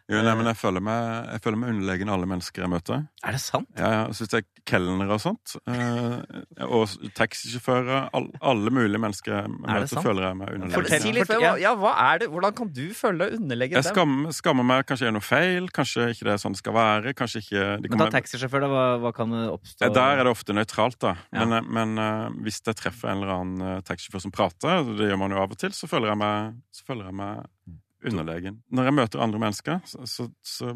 [0.06, 3.00] Jo, nei, men jeg føler meg, jeg føler meg underlegen alle mennesker jeg møter.
[3.26, 3.66] Er det sant?
[3.74, 9.42] Ja, ja, Syns er kelnere og sånt, eh, og taxisjåfører, all, alle mulige mennesker jeg
[9.42, 10.06] Er det møter, sant?
[10.06, 11.02] føler jeg meg underlegen.
[11.02, 12.28] si litt, hva, ja, hva er det?
[12.30, 13.96] Hvordan kan du føle deg underlegen Jeg dem?
[13.96, 16.76] skammer, skammer meg, kanskje jeg gjør noe feil, kanskje ikke det er sånn det skal
[16.78, 17.14] være.
[17.22, 17.64] kanskje ikke...
[17.66, 19.88] De Men da kommer, taxisjåfør, da, hva, hva kan det oppstå?
[19.88, 21.16] Ja, der er det ofte nøytralt, da.
[21.34, 21.42] Ja.
[21.42, 25.20] Men, eh, men uh, hvis jeg treffer en eller annen taxisjåfør som prater, det gjør
[25.26, 28.60] man jo av og til, så føler jeg meg, så føler jeg meg underlegen.
[28.70, 30.74] Når jeg møter andre mennesker, så, så, så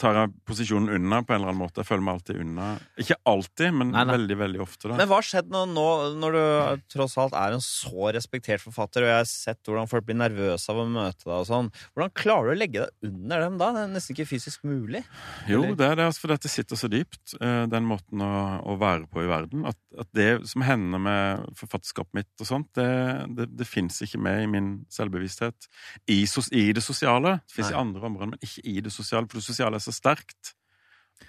[0.00, 1.82] tar jeg posisjonen unna på en eller annen måte.
[1.82, 2.68] Jeg føler meg alltid unna.
[3.02, 4.16] Ikke alltid, men Nei, nei.
[4.16, 4.88] veldig, veldig ofte.
[4.88, 4.96] da.
[5.00, 5.86] Men hva har skjedd nå, nå
[6.22, 10.06] når du tross alt er en så respektert forfatter, og jeg har sett hvordan folk
[10.08, 11.70] blir nervøse av å møte deg og sånn.
[11.92, 13.70] Hvordan klarer du å legge deg under dem da?
[13.76, 15.02] Det er nesten ikke fysisk mulig.
[15.50, 18.32] Jo, det er det, altså, for dette sitter så dypt, eh, den måten å,
[18.72, 19.66] å være på i verden.
[19.68, 22.88] At, at det som hender med forfatterskapet mitt og sånt, det,
[23.36, 25.68] det, det fins ikke med i min selvbevissthet.
[26.08, 26.22] I,
[26.56, 27.36] i det sosiale.
[27.46, 29.28] Det fins i andre områder, men ikke i det sosiale.
[29.28, 30.54] For det sosiale er så sterkt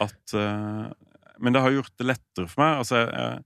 [0.02, 0.86] at eh,
[1.44, 2.80] Men det har gjort det lettere for meg.
[2.84, 3.44] Altså, jeg,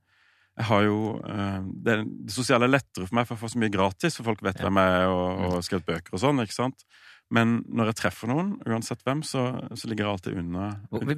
[0.57, 3.61] jeg har jo eh, det, det sosiale er lettere for meg, for jeg får så
[3.63, 6.41] mye gratis, for folk vet hvem jeg er, og, og har skrevet bøker og sånn.
[6.43, 6.87] ikke sant?
[7.33, 10.69] Men når jeg treffer noen, uansett hvem, så, så ligger jeg alltid unna.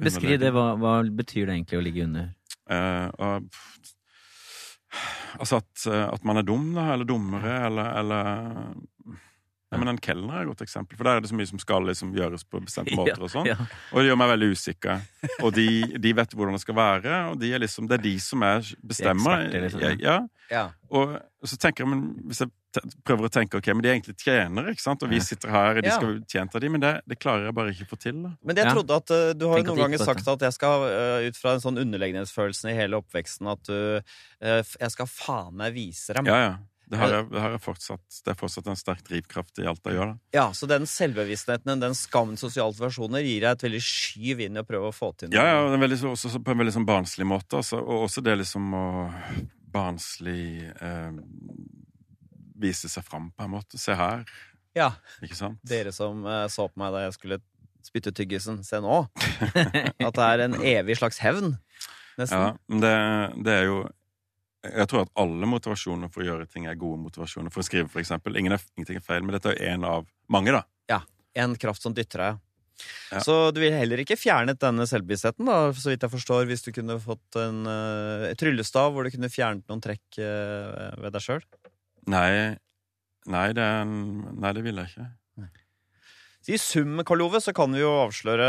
[0.02, 0.50] Beskriv det.
[0.56, 2.32] Hva, hva betyr det egentlig å ligge under?
[2.70, 3.50] Eh, og,
[5.38, 9.20] altså at, at man er dum, da, eller dummere, eller, eller
[9.70, 11.58] ja, men En kelner er et godt eksempel, for der er det så mye som
[11.62, 13.22] skal liksom gjøres på bestemte måter.
[13.22, 13.46] og sånn.
[13.46, 13.56] Ja.
[13.92, 15.04] Og det gjør meg veldig usikker.
[15.46, 15.66] Og de,
[16.02, 18.60] de vet hvordan det skal være, og de er liksom, det er de som er
[18.82, 19.46] bestemmer.
[19.46, 19.80] eksperter, liksom.
[19.86, 20.18] Ja, ja.
[20.50, 20.64] Ja.
[20.90, 21.12] Og
[21.46, 22.50] så tenker jeg, men hvis jeg
[23.06, 25.02] prøver å tenke ok, men de er egentlig tjenere, ikke sant?
[25.06, 25.94] og vi sitter her, de Ja.
[25.94, 28.18] skal bli tjent av de, men det, det klarer jeg bare ikke å få til.
[28.24, 28.32] da.
[28.42, 31.22] Men jeg trodde at uh, Du har jo noen ganger sagt at jeg skal, uh,
[31.28, 35.74] ut fra en sånn underlegenhetsfølelse i hele oppveksten, at du uh, Jeg skal faen meg
[35.78, 36.26] vise dem.
[36.26, 36.52] Ja, ja.
[36.90, 39.84] Det har jeg, det har jeg fortsatt, det er fortsatt en sterk drivkraft i alt
[39.86, 40.08] jeg gjør.
[40.10, 40.18] da.
[40.34, 44.62] Ja, Så den selvbevisstheten, den skammen sosiale situasjoner, gir deg et veldig skyv inn i
[44.64, 45.38] å prøve å få til noe.
[45.38, 47.60] Ja, ja, veldig, også på en veldig sånn barnslig måte.
[47.62, 48.84] Altså, og også det liksom å
[49.70, 51.12] barnslig eh,
[52.60, 53.78] vise seg fram, på en måte.
[53.78, 54.26] Se her,
[54.74, 55.62] Ja, ikke sant?
[55.66, 57.40] Dere som eh, så på meg da jeg skulle
[57.86, 58.98] spytte tyggisen, se nå.
[60.10, 61.54] At det er en evig slags hevn.
[62.18, 62.36] Nesten.
[62.36, 62.94] Ja, det,
[63.46, 63.78] det er jo
[64.60, 67.52] Jeg tror at alle motivasjoner for å gjøre ting er gode motivasjoner.
[67.52, 68.36] For å skrive, eksempel.
[68.36, 70.64] Ingen er, ingenting er feil, men dette er en av mange, da.
[70.90, 71.00] Ja.
[71.40, 72.40] En kraft som dytter deg.
[73.10, 73.20] Ja.
[73.24, 76.70] Så du ville heller ikke fjernet denne selvbevisstheten, da, så vidt jeg forstår, hvis du
[76.72, 81.44] kunne fått en uh, tryllestav hvor du kunne fjernet noen trekk uh, ved deg sjøl?
[82.10, 82.56] Nei,
[83.28, 85.08] nei, det, nei, det ville jeg ikke.
[86.48, 88.46] I sum, Karl Ove, så kan vi jo avsløre,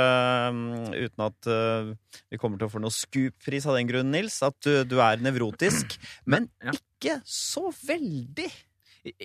[0.56, 1.90] mm, uten at eh,
[2.32, 5.20] vi kommer til å få noe scoop-pris av den grunn, Nils, at du, du er
[5.22, 5.98] nevrotisk,
[6.32, 6.72] men Ja.
[6.72, 8.48] ikke så veldig.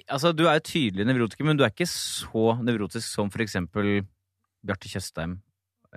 [0.09, 4.01] Altså, Du er tydelig nevrotiker, men du er ikke så nevrotisk som for eksempel
[4.67, 5.39] Bjarte Tjøstheim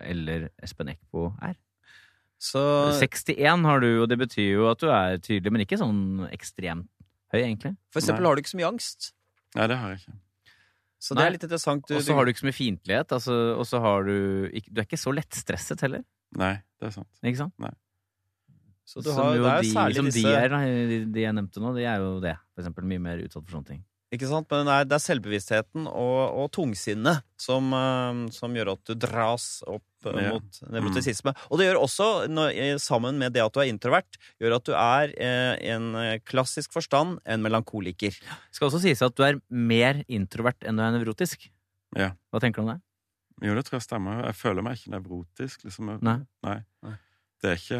[0.03, 1.55] eller Espen Eckbo er.
[2.39, 2.61] Så
[2.95, 6.87] 61 har du, og det betyr jo at du er tydelig, men ikke sånn ekstremt
[7.33, 7.73] høy, egentlig.
[7.91, 8.29] for eksempel Nei.
[8.29, 9.09] har du ikke så mye angst.
[9.57, 10.15] Nei, det har jeg ikke.
[10.99, 11.27] Så det Nei.
[11.29, 11.91] er litt interessant.
[11.95, 13.13] Og så har du ikke så mye fiendtlighet.
[13.15, 14.15] Altså, og så har du
[14.51, 16.03] ikke, Du er ikke så lettstresset heller,
[16.37, 17.09] Nei, det er sant.
[17.23, 17.69] ikke sant?
[18.89, 20.97] så du som har, jo det er de, særlig som disse de er, da, de,
[21.13, 22.33] de jeg nevnte nå, de er jo det.
[22.53, 23.83] For eksempel mye mer utsatt for sånne ting.
[24.13, 24.47] Ikke sant?
[24.49, 28.95] Men det er, det er selvbevisstheten og, og tungsinnet som, eh, som gjør at du
[28.97, 30.33] dras opp Ja.
[30.33, 31.33] mot nevrotisisme.
[31.51, 34.65] Og det gjør også, når, eh, sammen med det at du er introvert, gjør at
[34.65, 38.15] du er eh, i en eh, klassisk forstand en melankoliker.
[38.15, 41.49] Det skal også sies at du er mer introvert enn du er nevrotisk.
[41.97, 42.13] Ja.
[42.31, 42.81] Hva tenker du om det?
[43.43, 44.23] Jo, det tror jeg stemmer.
[44.27, 45.63] Jeg føler meg ikke nevrotisk.
[45.67, 45.93] Liksom.
[46.03, 46.17] Nei.
[46.43, 46.57] Nei.
[46.83, 46.95] Nei.
[47.39, 47.79] Det er ikke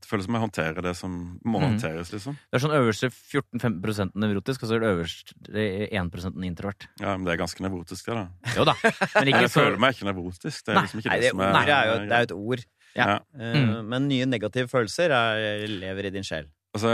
[0.00, 1.64] Det føles som jeg håndterer det som må mm.
[1.66, 2.38] håndteres, liksom.
[2.48, 6.88] Det er sånn øverste 14-15 nevrotisk, og så er det øverste 1 introvert.
[7.02, 8.54] Ja, Men det er ganske nevrotisk, det, da.
[8.56, 8.76] Jo da,
[9.18, 10.64] men ikke Jeg så føler meg ikke nevrotisk.
[10.64, 10.86] Det er Nei.
[10.86, 12.66] liksom ikke Nei, det, det, som er er jo det er et ord.
[12.94, 13.06] Ja.
[13.06, 13.16] Ja.
[13.38, 13.88] Eh, Mm.
[13.88, 16.48] Men nye negative følelser er, lever i din sjel.
[16.74, 16.90] Altså,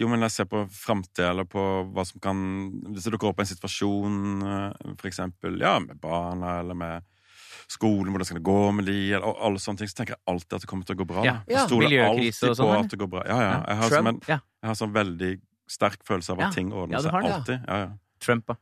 [0.00, 1.60] jo, men jeg ser på framtida, eller på
[1.92, 2.38] hva som kan
[2.94, 7.04] Hvis det dukker opp en situasjon, eh, for eksempel ja, med barna, eller med
[7.68, 10.22] skolen, hvordan skal det gå med de, eller og alle sånne ting, så tenker jeg
[10.30, 11.24] alltid at det kommer til å gå bra.
[11.26, 11.36] Ja.
[11.50, 13.22] Jeg stoler alltid sånn, på at det går bra.
[13.26, 13.56] Ja, ja.
[13.66, 14.38] Jeg har, sånn en, Ja.
[14.62, 15.32] jeg har sånn veldig
[15.68, 16.50] sterk følelse av at Ja.
[16.54, 17.64] ting ordner seg alltid.
[17.66, 17.90] Ja, ja.
[18.20, 18.54] Trump, da.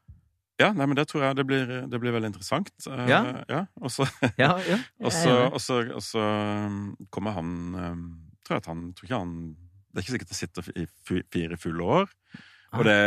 [0.58, 2.70] Ja, nei, men det tror jeg det blir, det blir veldig interessant.
[2.86, 3.42] Eh, Ja.
[3.48, 3.66] ja.
[3.82, 4.06] Og så
[4.38, 4.78] Ja, ja.
[6.14, 9.56] um, kommer han um, Tror jeg at han tror ikke han
[9.92, 10.86] Det er ikke sikkert han sitter i
[11.32, 12.08] fire fulle år.
[12.72, 12.78] Ah.
[12.78, 12.98] Og det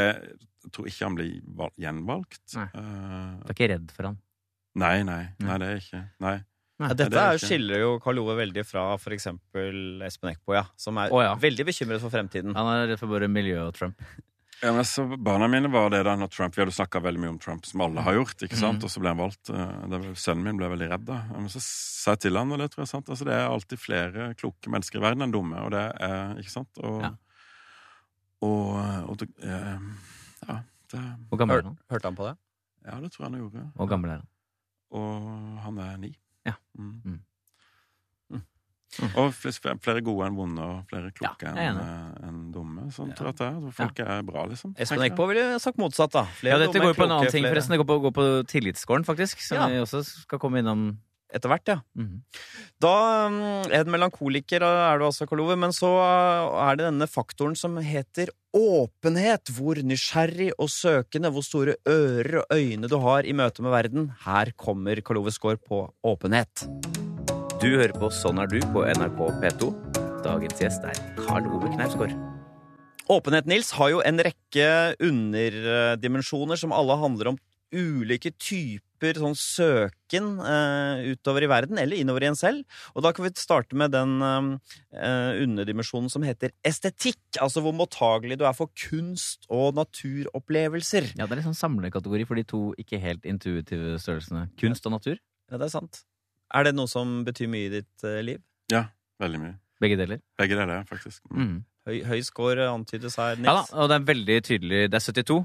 [0.68, 2.42] jeg tror ikke han blir val- gjenvalgt.
[2.56, 2.66] Nei.
[2.76, 4.18] Eh, Du er ikke redd for han?
[4.78, 5.24] Nei, nei.
[5.42, 5.48] Nei.
[5.48, 6.38] Nei, det er ikke Nei.
[6.78, 10.62] Ja, dette det er, skiller jo Karl Ove veldig fra for eksempel Espen Eckbo, ja,
[10.78, 11.32] som er oh, ja.
[11.42, 12.54] veldig bekymret for fremtiden.
[12.54, 13.98] Han er redd for både miljø og Trump.
[14.58, 17.30] Ja, men så Barna mine var det da når Trump Vi hadde snakka veldig mye
[17.30, 18.40] om Trump, som alle har gjort.
[18.42, 18.80] ikke sant?
[18.82, 18.88] Mm.
[18.88, 19.52] Og så ble han valgt.
[19.54, 21.18] eh, det Sønnen min ble veldig redd da.
[21.36, 23.46] Men så sa jeg til han, og det tror jeg er sant, altså det er
[23.52, 25.62] alltid flere kloke mennesker i verden enn dumme.
[25.62, 26.82] og det er, ikke sant?
[26.82, 27.12] Og, Ja.
[28.50, 28.66] og,
[29.12, 29.78] og det, eh,
[30.48, 30.58] Ja.
[30.90, 31.78] Det, Hvor gammel er han?
[31.94, 32.36] hørte han på det?
[32.88, 33.66] ja, det tror jeg han gjorde.
[33.76, 34.28] Hvor gammel er han?
[34.92, 36.14] Og han er ni.
[36.48, 36.54] Ja.
[36.78, 37.02] Mm.
[37.04, 37.24] Mm.
[39.20, 41.80] Og flere, flere gode enn vonde, og flere kloke Ja, enn
[42.24, 42.88] en dumme.
[42.96, 43.72] Sånn tror jeg det er.
[43.76, 44.72] Folk er bra, liksom.
[44.80, 45.04] Espen.
[45.06, 46.24] Eckbo ville sagt motsatt, da.
[46.40, 47.76] Flere Ja, dette går på en annen ting, flere- forresten.
[47.76, 49.44] Det går på, går på tillitsskåren, faktisk.
[49.44, 50.98] Som vi også skal komme innom.
[51.28, 51.78] Etter hvert, ja.
[51.98, 52.22] Mhm.
[52.80, 52.94] Da
[53.28, 57.56] er En melankoliker er du altså, Karl Ove, men så uh, er det denne faktoren
[57.58, 59.52] som heter åpenhet.
[59.52, 64.12] Hvor nysgjerrig og søkende, hvor store ører og øyne du har i møte med verden.
[64.24, 66.68] Her kommer Karl Ove Skaar på åpenhet.
[67.58, 69.72] Du hører på Sånn er du på NRK P2.
[70.24, 72.16] Dagens gjest er Karl Ove Knausgård.
[73.08, 77.38] Åpenhet, Nils, har jo en rekke underdimensjoner som alle handler om
[77.72, 82.66] ulike typer sånn søken uh, utover i verden, eller innover i en selv.
[82.96, 84.58] Og da kan vi starte med den uh,
[85.44, 87.22] underdimensjonen som heter estetikk.
[87.44, 91.14] Altså hvor mottagelig du er for kunst og naturopplevelser.
[91.16, 94.50] Ja, det er litt sånn samlekategori for de to ikke helt intuitive størrelsene.
[94.60, 95.18] Kunst og natur.
[95.52, 96.04] Ja, det er sant.
[96.56, 98.44] Er det noe som betyr mye i ditt uh, liv?
[99.22, 99.58] Veldig mye.
[99.82, 100.22] Begge deler.
[100.38, 101.24] Begge deler, faktisk.
[101.32, 101.42] Mm.
[101.42, 101.58] Mhm.
[101.88, 103.48] Høy, høy score antydes her, Nils.
[103.48, 104.80] Ja da, og det er veldig tydelig.
[104.92, 105.38] Det er 72.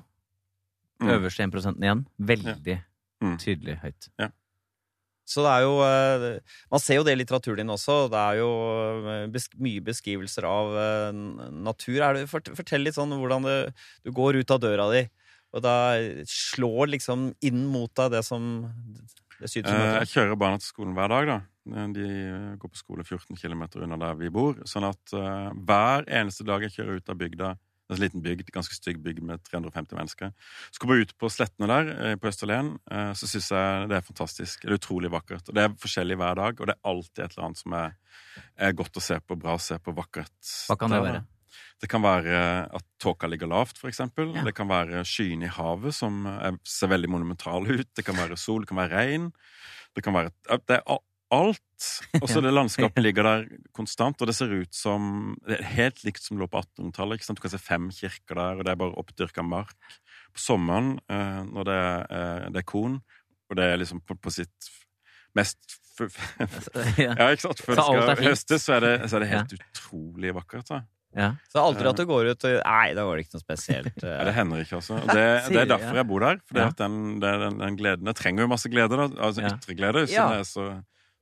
[1.03, 1.11] Mm.
[1.15, 2.01] Øverste 1 igjen.
[2.19, 2.79] Veldig
[3.23, 3.37] Mm.
[3.41, 4.11] tydelig høyt.
[5.29, 8.07] Så det er jo eh, Man ser jo det i litteraturen din også.
[8.13, 8.51] Det er jo
[9.07, 11.23] eh, besk mye beskrivelser av eh,
[11.69, 11.99] natur.
[12.03, 13.59] Er det, fortell litt sånn hvordan det,
[14.05, 15.07] du går ut av døra di,
[15.53, 15.77] og da
[16.29, 18.55] slår liksom inn mot deg det som
[19.39, 21.29] det syns som Jeg kjører barna til skolen hver dag.
[21.29, 21.41] da.
[21.95, 22.07] De
[22.59, 24.57] går på skole 14 km unna der vi bor.
[24.67, 28.77] Sånn at hver eneste dag jeg kjører ut av bygda det en liten bygd, ganske
[28.77, 30.33] stygg bygd med 350 mennesker.
[30.71, 33.99] Så kommer jeg ut på slettene der, eh, på Østerlen, eh, så syns jeg det
[33.99, 34.63] er fantastisk.
[34.63, 35.49] Det er utrolig vakkert.
[35.49, 37.95] Og det er forskjellig hver dag, og det er alltid et eller annet som er,
[38.57, 40.35] er godt å se på, bra å se på, vakkert.
[40.71, 41.23] Hva kan det være?
[41.83, 42.37] Det kan være
[42.73, 44.35] at tåka ligger lavt, eksempel.
[44.37, 44.45] Ja.
[44.47, 47.91] Det kan være skyene i havet som er, ser veldig monumentale ut.
[47.97, 49.33] Det kan være sol, det kan være regn.
[49.93, 50.31] Det kan være
[50.69, 50.85] Det er
[51.33, 51.89] alt.
[52.21, 56.05] Og så det landskapet ligger der konstant, og det ser ut som Det er helt
[56.07, 57.19] likt som det lå på 1800-tallet.
[57.21, 57.41] ikke sant?
[57.41, 59.77] Du kan se fem kirker der, og det er bare oppdyrka mark.
[60.33, 63.01] På sommeren, eh, når det er, eh, det er korn,
[63.51, 64.71] og det er liksom på, på sitt
[65.37, 65.59] mest
[65.99, 66.17] f f
[67.05, 67.13] ja.
[67.33, 67.61] Ikke sant?
[67.61, 70.69] Før det skal høstes, så er det, så er det helt utrolig vakkert.
[70.71, 70.79] da.
[71.17, 71.27] ja.
[71.49, 73.45] Så det er aldri at du går ut og Nei, da var det ikke noe
[73.45, 73.99] spesielt.
[74.07, 74.39] Ja, det eh.
[74.39, 74.97] hender ikke, altså.
[75.05, 76.41] Det, det er derfor jeg bor der.
[76.49, 76.71] For Ja.
[76.81, 79.11] den, den, den gleden Jeg trenger jo masse glede, da.
[79.21, 79.53] Altså Ja.
[79.53, 80.71] ytre glede, er så,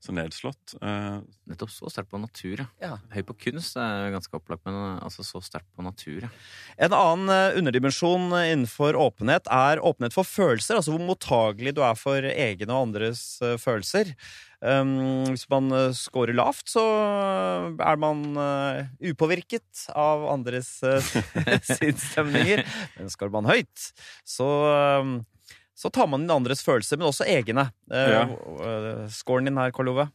[0.00, 0.74] så nedslått.
[0.80, 2.66] Eh, Nettopp så sterkt på natur, ja.
[2.80, 2.94] Ja.
[3.12, 6.30] Høy på kunst er ganske opplagt, men eh, altså så sterkt på natur, ja.
[6.80, 10.78] En annen eh, underdimensjon innenfor åpenhet er åpenhet for følelser.
[10.78, 13.24] Altså hvor mottagelig du er for egne og andres
[13.60, 14.14] følelser.
[14.60, 16.82] Um, hvis man scorer lavt, så
[17.80, 18.26] er man
[19.00, 21.00] upåvirket av andres uh,
[21.78, 22.64] sinnsstemninger.
[22.98, 23.86] Men scorer man høyt,
[24.28, 24.48] så,
[25.00, 25.14] um,
[25.80, 27.70] så tar man inn andres følelser, men også egne.
[27.90, 28.22] Eh, Ja.
[28.28, 30.10] eh, Scoren din her, Karl Ove?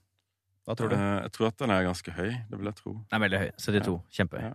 [0.66, 0.96] Hva tror du?
[0.98, 2.30] Eh, Jeg tror at den er ganske høy.
[2.50, 2.94] Det vil jeg tro.
[3.10, 3.50] Den er veldig høy.
[3.58, 3.98] 72.
[4.14, 4.46] Kjempehøy.
[4.50, 4.54] Ja.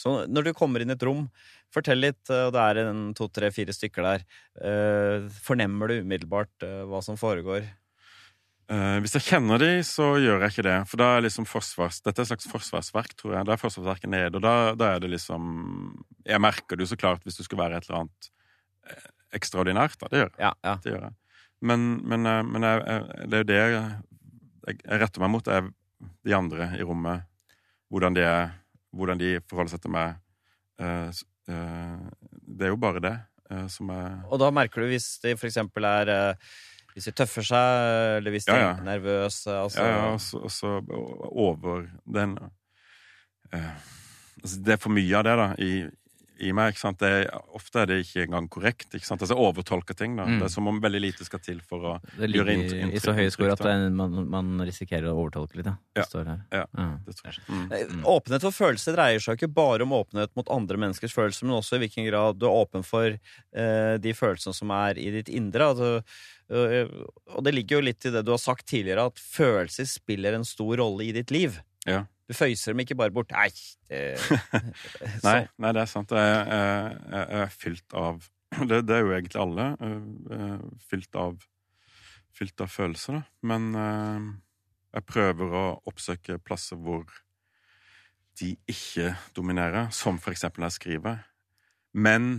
[0.00, 1.26] Så når du kommer inn i et rom,
[1.72, 4.24] fortell litt, eh, og det er en to, tre, fire stykker der.
[4.64, 7.68] eh, Fornemmer du umiddelbart eh, hva som foregår?
[8.70, 10.76] Eh, hvis jeg kjenner de, så gjør jeg ikke det.
[10.88, 12.00] For da er liksom forsvars...
[12.00, 13.44] Dette er et slags forsvarsverk, tror jeg.
[13.48, 17.00] Da er forsvarsverket nede, og da, da er det liksom Jeg merker det jo så
[17.00, 18.30] klart hvis du skulle være et eller annet
[19.36, 19.98] ekstraordinært.
[20.00, 20.10] Da.
[20.10, 20.38] Det gjør jeg.
[20.42, 20.76] Ja, ja.
[20.82, 21.16] Det gjør jeg.
[21.60, 23.90] Men, men, eh, men jeg, jeg, det er jo det jeg,
[24.70, 25.68] jeg, retter meg mot, er
[26.24, 27.26] de andre i rommet.
[27.90, 28.24] Hvordan de,
[28.96, 30.20] hvordan de forholder seg til meg.
[30.80, 33.16] Eh, eh, det er jo bare det
[33.66, 36.36] som er Og da merker du hvis de eksempel er
[36.92, 37.80] Hvis de tøffer seg,
[38.20, 38.68] eller hvis de Ja, ja.
[38.78, 39.50] er nervøse.
[39.50, 40.70] Altså, Ja, ja, og så,
[41.34, 42.38] over den
[43.50, 45.72] altså Det er for mye av det da i,
[46.40, 46.72] i meg.
[46.72, 46.98] ikke sant?
[47.02, 48.88] Det er, ofte er det ikke engang korrekt.
[48.96, 49.22] ikke sant?
[49.24, 50.16] Altså overtolker ting.
[50.18, 50.26] da.
[50.28, 50.38] Mm.
[50.40, 53.14] Det er som om veldig lite skal til for å Det Gjøre ligger i så
[53.16, 55.76] høye skår at inntrykk, man, man risikerer å overtolke litt, ja.
[56.00, 56.42] Det står her.
[56.54, 56.64] Ja.
[56.76, 56.88] Ja.
[57.06, 57.44] det tror jeg.
[57.48, 57.64] Mm.
[57.76, 61.58] Eh, Åpenhet for følelser dreier seg ikke bare om åpenhet mot andre menneskers følelser, men
[61.58, 65.32] også i hvilken grad du er åpen for eh, de følelsene som er i ditt
[65.32, 65.72] indre.
[65.72, 65.90] Altså,
[66.52, 66.94] eh,
[67.34, 70.48] og det ligger jo litt i det du har sagt tidligere, at følelser spiller en
[70.48, 71.60] stor rolle i ditt liv.
[71.88, 72.04] Ja.
[72.30, 73.32] Du føyser dem ikke bare bort.
[73.34, 73.48] Nei,
[73.90, 74.02] det,
[75.26, 76.12] Nei, nei, det er sant.
[76.14, 78.20] Jeg, jeg, jeg er fylt av
[78.70, 79.66] det, det er jo egentlig alle.
[79.82, 79.96] eh,
[80.38, 81.40] eh, fylt av
[82.40, 83.22] Fylt av følelser, da.
[83.50, 84.28] Men eh,
[84.94, 87.02] jeg prøver å oppsøke plasser hvor
[88.38, 91.18] de ikke dominerer, som for eksempel når jeg skriver.
[91.92, 92.30] Men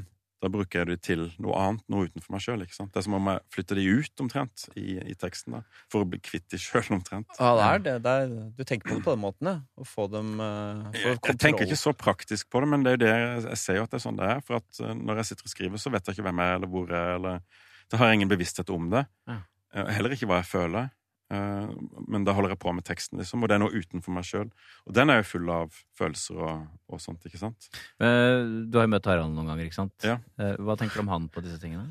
[0.42, 2.64] da bruker jeg det til noe annet, noe utenfor meg sjøl.
[2.66, 5.58] Det er som om jeg flytter de ut, omtrent, i, i teksten.
[5.58, 7.30] da, For å bli kvitt de sjøl, omtrent.
[7.38, 7.96] Ja, det er det.
[8.08, 9.58] det er, du tenker på det på den måten, ja.
[9.78, 12.98] Å få dem uh, få Jeg, tenker ikke så praktisk på det, men det er
[12.98, 14.42] jo det jeg, jeg ser jo at det er sånn det er.
[14.48, 16.60] For at eh, når jeg sitter og skriver, så vet jeg ikke hvem jeg er,
[16.60, 19.06] eller hvor jeg er, eller Da har jeg ingen bevissthet om det.
[19.30, 19.38] Ja.
[19.76, 20.90] Eh, Heller ikke hva jeg føler.
[21.32, 21.70] Eh,
[22.12, 24.50] Men da holder jeg på med teksten, liksom, og det er noe utenfor meg sjøl.
[24.86, 27.70] Og den er jo full av følelser og, og sånt, ikke sant?
[28.04, 29.96] Eh, Du har jo møtt Harald noen ganger, ikke sant?
[30.04, 30.18] Ja.
[30.38, 31.88] Eh, Hva tenker du om han på disse tingene?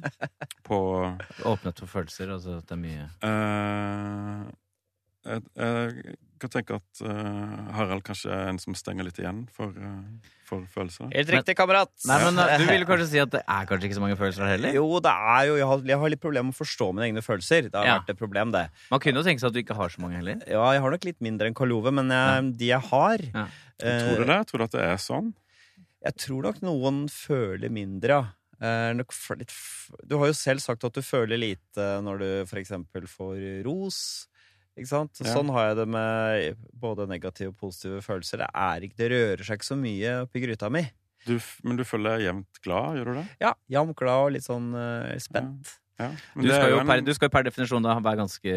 [0.66, 0.80] På
[1.48, 4.50] Åpnet for følelser, altså at det er mye eh,
[5.26, 9.74] jeg, jeg kan tenke at uh, Harald kanskje er en som stenger litt igjen for,
[9.76, 11.10] uh, for følelser.
[11.12, 11.92] Helt riktig, kamerat!
[12.08, 14.48] Nei, men eh, Du ville kanskje si at det er kanskje ikke så mange følelser
[14.48, 14.72] heller?
[14.78, 17.24] Jo, det er jo Jeg har, jeg har litt problemer med å forstå mine egne
[17.26, 17.68] følelser.
[17.68, 17.98] Det har Ja.
[18.00, 18.64] vært et problem, det.
[18.88, 20.40] Man kunne jo tenke seg at du ikke har så mange heller.
[20.48, 23.46] Ja, jeg har nok litt mindre enn Karl Ove, men jeg, de jeg har Ja.
[23.80, 24.40] Tror du det?
[24.48, 25.32] Tror du at det er sånn?
[26.00, 28.24] Jeg tror nok noen føler mindre, ja.
[28.60, 34.00] Du har jo selv sagt at du føler lite når du for eksempel får ros.
[34.80, 35.20] Ikke sant?
[35.20, 35.34] Ja.
[35.34, 38.40] Sånn har jeg det med både negative og positive følelser.
[38.40, 40.86] Det, er ikke, det rører seg ikke så mye oppi gryta mi.
[41.28, 43.26] Du, men du føler deg jevnt glad, gjør du det?
[43.42, 45.74] Ja, Jevnt glad og litt sånn uh, spent.
[46.00, 46.08] Ja.
[46.32, 48.54] Men Du skal, jo per, du skal jo per definisjon da være ganske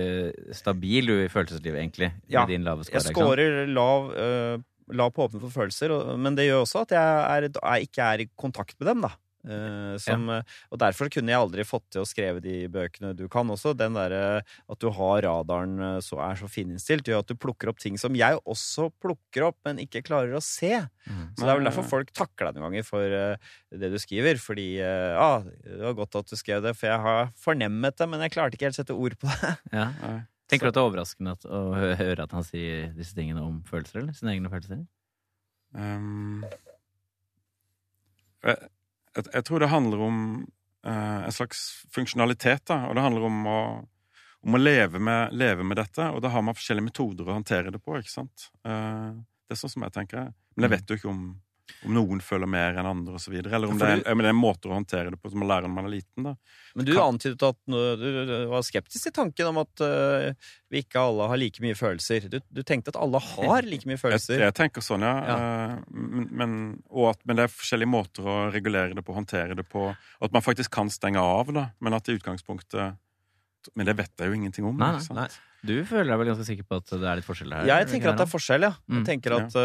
[0.55, 2.13] stabil du, i følelseslivet, egentlig.
[2.31, 2.45] Ja.
[2.45, 3.01] I din lave score.
[3.01, 6.95] Jeg scorer lav, uh, lav på åpne for følelser, og, men det gjør også at
[6.95, 9.11] jeg, er, jeg ikke er i kontakt med dem, da.
[9.43, 10.39] Eh, som, ja.
[10.71, 13.73] Og derfor kunne jeg aldri fått til å skrive de bøkene du kan også.
[13.77, 17.71] Den derre at du har radaren eh, så er så fininnstilt, gjør at du plukker
[17.71, 20.71] opp ting som jeg også plukker opp, men ikke klarer å se.
[21.05, 21.23] Mm.
[21.35, 24.39] Så det er vel derfor folk takler deg noen ganger for uh, det du skriver.
[24.41, 28.07] Fordi uh, ah, det var godt at du skrev det, for jeg har fornemmet det,
[28.09, 29.55] men jeg klarte ikke helt sette ord på det.
[29.73, 29.89] Ja.
[30.51, 31.61] Tenker du at det er overraskende at, å
[31.97, 34.15] høre at han sier disse tingene om følelser, eller?
[34.15, 34.83] Sine egne følelser?
[35.73, 36.43] Um,
[39.15, 40.19] jeg, jeg, tror det handler om
[40.87, 42.83] eh, en slags funksjonalitet, da.
[42.89, 43.59] Og det handler om å,
[44.43, 46.09] om å leve, med, leve med dette.
[46.13, 48.49] Og da har man forskjellige metoder å håndtere det på, ikke sant.
[48.67, 49.09] Eh,
[49.47, 50.31] det er sånn som jeg tenker.
[50.55, 51.23] Men jeg vet jo ikke om,
[51.85, 53.33] om noen føler mer enn andre, osv.
[53.39, 55.49] Eller om det er, en- det er en måte å håndtere det på som man
[55.49, 56.23] lærer når man er liten.
[56.27, 56.33] da.
[56.75, 60.33] Men du antydet at du var skeptisk til tanken om at uh,
[60.73, 62.27] vi ikke alle har like mye følelser.
[62.31, 64.39] Du, du tenkte at alle har like mye følelser.
[64.43, 65.13] jeg tenker sånn, ja.
[65.23, 65.37] Ja.
[65.37, 66.57] Uh, Men, men,
[66.89, 69.87] og at, men det er forskjellige måter å regulere det på, håndtere det på.
[69.93, 71.67] Og at man faktisk kan stenge av, da.
[71.79, 72.97] Men at i utgangspunktet
[73.75, 74.77] Men det vet jeg jo ingenting om.
[74.77, 75.19] Nei, nei, ikke sant?
[75.19, 75.49] nei.
[75.63, 77.65] Du føler deg vel ganske sikker på at det er litt forskjell her?
[77.69, 78.73] Ja, jeg tenker at det er forskjell, ja.
[78.83, 79.05] Jeg Mm.
[79.07, 79.55] tenker at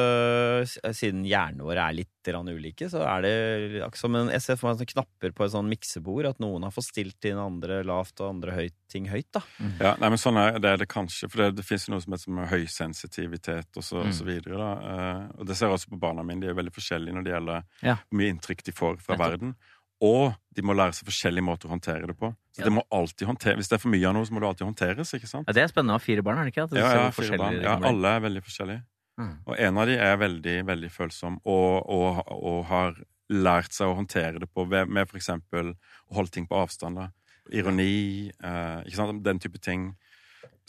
[0.62, 4.68] s- Siden hjernene våre er litt ulike, så er det som en Jeg ser for
[4.68, 8.20] meg sånne knapper på et sånn miksebord, at noen har fått stilt inn andre lavt
[8.20, 9.40] og andre høyt, ting høyt, da.
[9.80, 11.28] Ja, nei, men sånn er det, er det kanskje.
[11.30, 14.08] For det, det fins noe som heter som høysensitivitet og så, Mm.
[14.08, 14.56] og så videre.
[14.56, 14.72] Da.
[14.78, 16.40] Uh, og det ser jeg også på barna mine.
[16.40, 17.94] De er veldig forskjellige når det gjelder Ja.
[17.96, 19.30] hvor mye inntrykk de får fra Nettopp.
[19.40, 19.54] verden.
[20.00, 22.30] Og de må lære seg forskjellige måter å håndtere det på.
[22.54, 22.64] Så Ja.
[22.64, 24.66] det må alltid håndtere, Hvis det er for mye av noe, så må det alltid
[24.66, 25.14] håndteres.
[25.14, 25.46] ikke sant?
[25.48, 26.64] Ja, det er spennende å ha fire barn, er det ikke?
[26.64, 27.60] At du Ja, ja, fire barn.
[27.62, 28.82] ja, alle er veldig forskjellige.
[29.18, 29.38] Mm.
[29.46, 32.94] Og en av de er veldig, veldig følsom og, og, og har
[33.30, 36.96] lært seg å håndtere det på med for eksempel å holde ting på avstand.
[36.96, 37.08] da.
[37.50, 39.22] ironi, eh, ikke sant?
[39.24, 39.96] den type ting.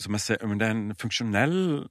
[0.00, 1.88] Som jeg ser, men det er en funksjonell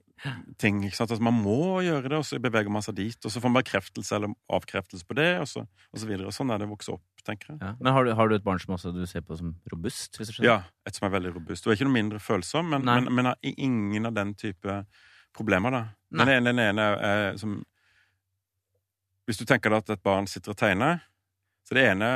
[0.60, 0.82] ting.
[0.84, 1.10] ikke sant?
[1.10, 3.18] Altså, man må gjøre det, og så beveger man seg dit.
[3.24, 6.32] Og så får man bekreftelse eller avkreftelse på det, og så, og så videre.
[6.34, 7.60] Sånn er det å vokse opp, tenker jeg.
[7.62, 7.72] Ja.
[7.80, 10.18] Men har du, har du et barn som også du ser på som robust?
[10.18, 10.50] Hvis du skjønner?
[10.50, 11.64] Ja, et som er veldig robust.
[11.64, 14.82] Du er ikke noe mindre følsom, men, men, men har ingen av den type
[15.36, 15.84] problemer, da.
[16.10, 17.60] Den ene, den ene er, er som
[19.28, 21.04] Hvis du tenker deg at et barn sitter og tegner,
[21.62, 22.08] så det ene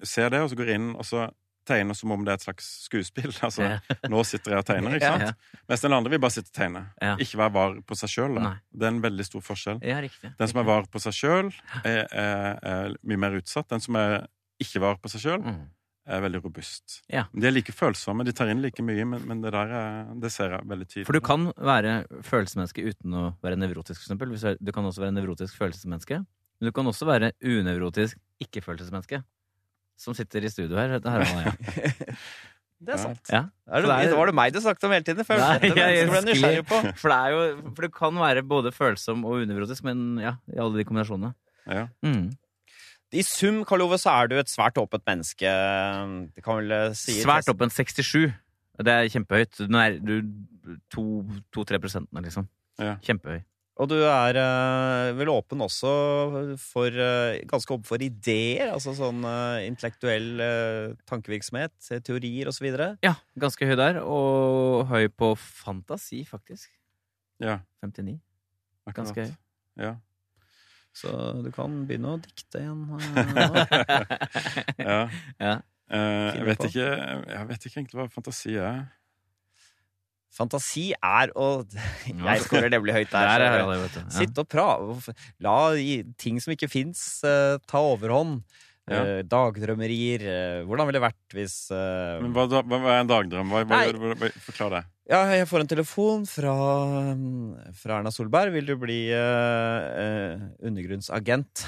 [0.00, 1.26] ser det, og så går inn og så
[1.68, 3.32] tegner som om det er et slags skuespill.
[3.46, 3.78] Altså, Ja.
[4.10, 5.22] nå sitter jeg og tegner, ikke sant?
[5.22, 5.60] Ja.
[5.68, 6.82] Mens den andre vil bare sitte og tegne.
[7.00, 7.16] Ja.
[7.22, 8.40] Ikke være var på seg sjøl.
[8.72, 9.78] Det er en veldig stor forskjell.
[9.86, 10.32] Ja, riktig.
[10.38, 11.52] Den som er var på seg sjøl,
[11.84, 13.68] er, er, er mye mer utsatt.
[13.72, 14.26] Den som er
[14.62, 15.62] ikke var på seg sjøl, Mm.
[16.06, 17.00] er veldig robust.
[17.08, 17.24] Ja.
[17.32, 20.32] De er like følsomme, de tar inn like mye, men, men det der er, det
[20.34, 21.06] ser jeg veldig tydelig.
[21.06, 21.92] For du kan være
[22.26, 24.34] følelsesmenneske uten å være nevrotisk, for eksempel.
[24.34, 26.18] Du- Du kan også være nevrotisk følelsesmenneske.
[26.60, 29.22] Men du kan også være unevrotisk ikke-følelsesmenneske.
[30.02, 30.96] Som sitter i studio her.
[30.96, 32.16] Dette her er ja.
[32.82, 33.28] Det er sant.
[33.30, 33.44] Ja.
[33.70, 35.22] Er det, det er- var det meg du snakket om hele tiden?
[35.28, 36.80] For Nei, jeg, jeg jeg ble på.
[36.98, 37.42] For, det er jo,
[37.76, 41.30] for det kan være både følsom og unevrotisk, men ja, i alle de kombinasjonene.
[41.70, 41.84] Ja.
[42.02, 42.32] Mm.
[43.14, 45.46] I sum, Karl Ove, så er du et svært åpent menneske.
[46.34, 48.32] Det kan vel eh, si Svært opp 67.
[48.82, 49.60] Det er kjempehøyt.
[49.68, 50.00] Du er
[50.96, 52.48] 2-3 prosentene, liksom.
[52.80, 52.96] Ja.
[53.04, 53.42] Kjempehøy.
[53.80, 55.92] Og du er eh, vel åpen også
[56.60, 58.68] for eh, Ganske åpen for ideer?
[58.74, 61.72] Altså sånn eh, intellektuell eh, tankevirksomhet,
[62.04, 62.68] teorier osv.?
[63.04, 64.02] Ja, ganske høy der.
[64.04, 66.68] Og høy på fantasi, faktisk.
[67.42, 68.18] ja, 59.
[68.84, 68.98] akkurat.
[69.00, 69.36] Ganske høy.
[69.80, 69.94] Ja.
[70.92, 71.08] Så
[71.40, 72.84] du kan begynne å dikte igjen.
[72.92, 74.16] eh,
[74.84, 74.98] ja.
[75.48, 75.58] Ja.
[75.92, 76.84] Uh, jeg, vet ikke,
[77.28, 78.84] jeg vet ikke egentlig hva fantasi er.
[80.32, 81.62] Fantasi er å
[82.08, 83.28] Jeg skårer nemlig høyt der.
[83.32, 83.86] Der er.
[83.92, 84.04] Ja.
[84.14, 85.12] Sitte og prate.
[85.44, 85.56] La
[86.20, 88.40] ting som ikke fins, ta overhånd.
[88.90, 89.02] Ja.
[89.02, 90.24] Uh, dagdrømmerier.
[90.26, 93.52] Uh, hvordan ville det vært hvis eh, hva, hva hva er en dagdrøm?
[93.52, 94.82] Hva, hva, hva, forklar det.
[95.10, 96.52] Ja, jeg får en telefon fra,
[97.18, 98.52] mm, fra Erna Solberg.
[98.54, 101.64] Vil du bli uh, uh, undergrunnsagent?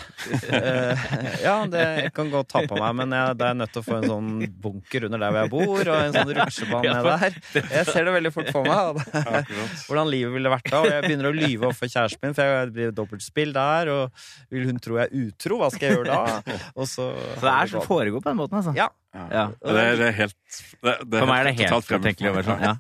[0.53, 1.03] uh,
[1.43, 3.87] ja, det jeg kan godt ta på meg, men jeg, det er nødt til å
[3.89, 4.31] få en sånn
[4.63, 7.39] bunker under der hvor jeg bor, og en sånn rutsjebane der.
[7.59, 9.03] Jeg ser det veldig fort for meg.
[9.89, 10.85] Hvordan livet ville vært da.
[10.85, 13.95] Og jeg begynner å lyve overfor kjæresten min, for jeg blir dobbeltspill der.
[13.97, 15.59] Og vil hun tro jeg er utro?
[15.59, 16.59] Hva skal jeg gjøre da?
[16.79, 18.79] Og så, Så det er som foregår på den måten, altså.
[18.79, 18.93] Ja.
[19.15, 19.25] Ja.
[19.31, 19.43] Ja.
[19.63, 20.35] Det, er- det er helt
[20.83, 22.65] det, det For meg er det helt utenkelig å være sånn.
[22.67, 22.75] Ja.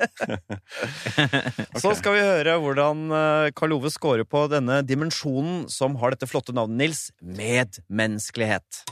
[1.82, 6.26] Så skal vi høre hvordan eh, Karl Ove scorer på denne dimensjonen som har dette
[6.30, 7.05] flotte navnet, Nils.
[7.22, 8.82] Medmenneskelighet.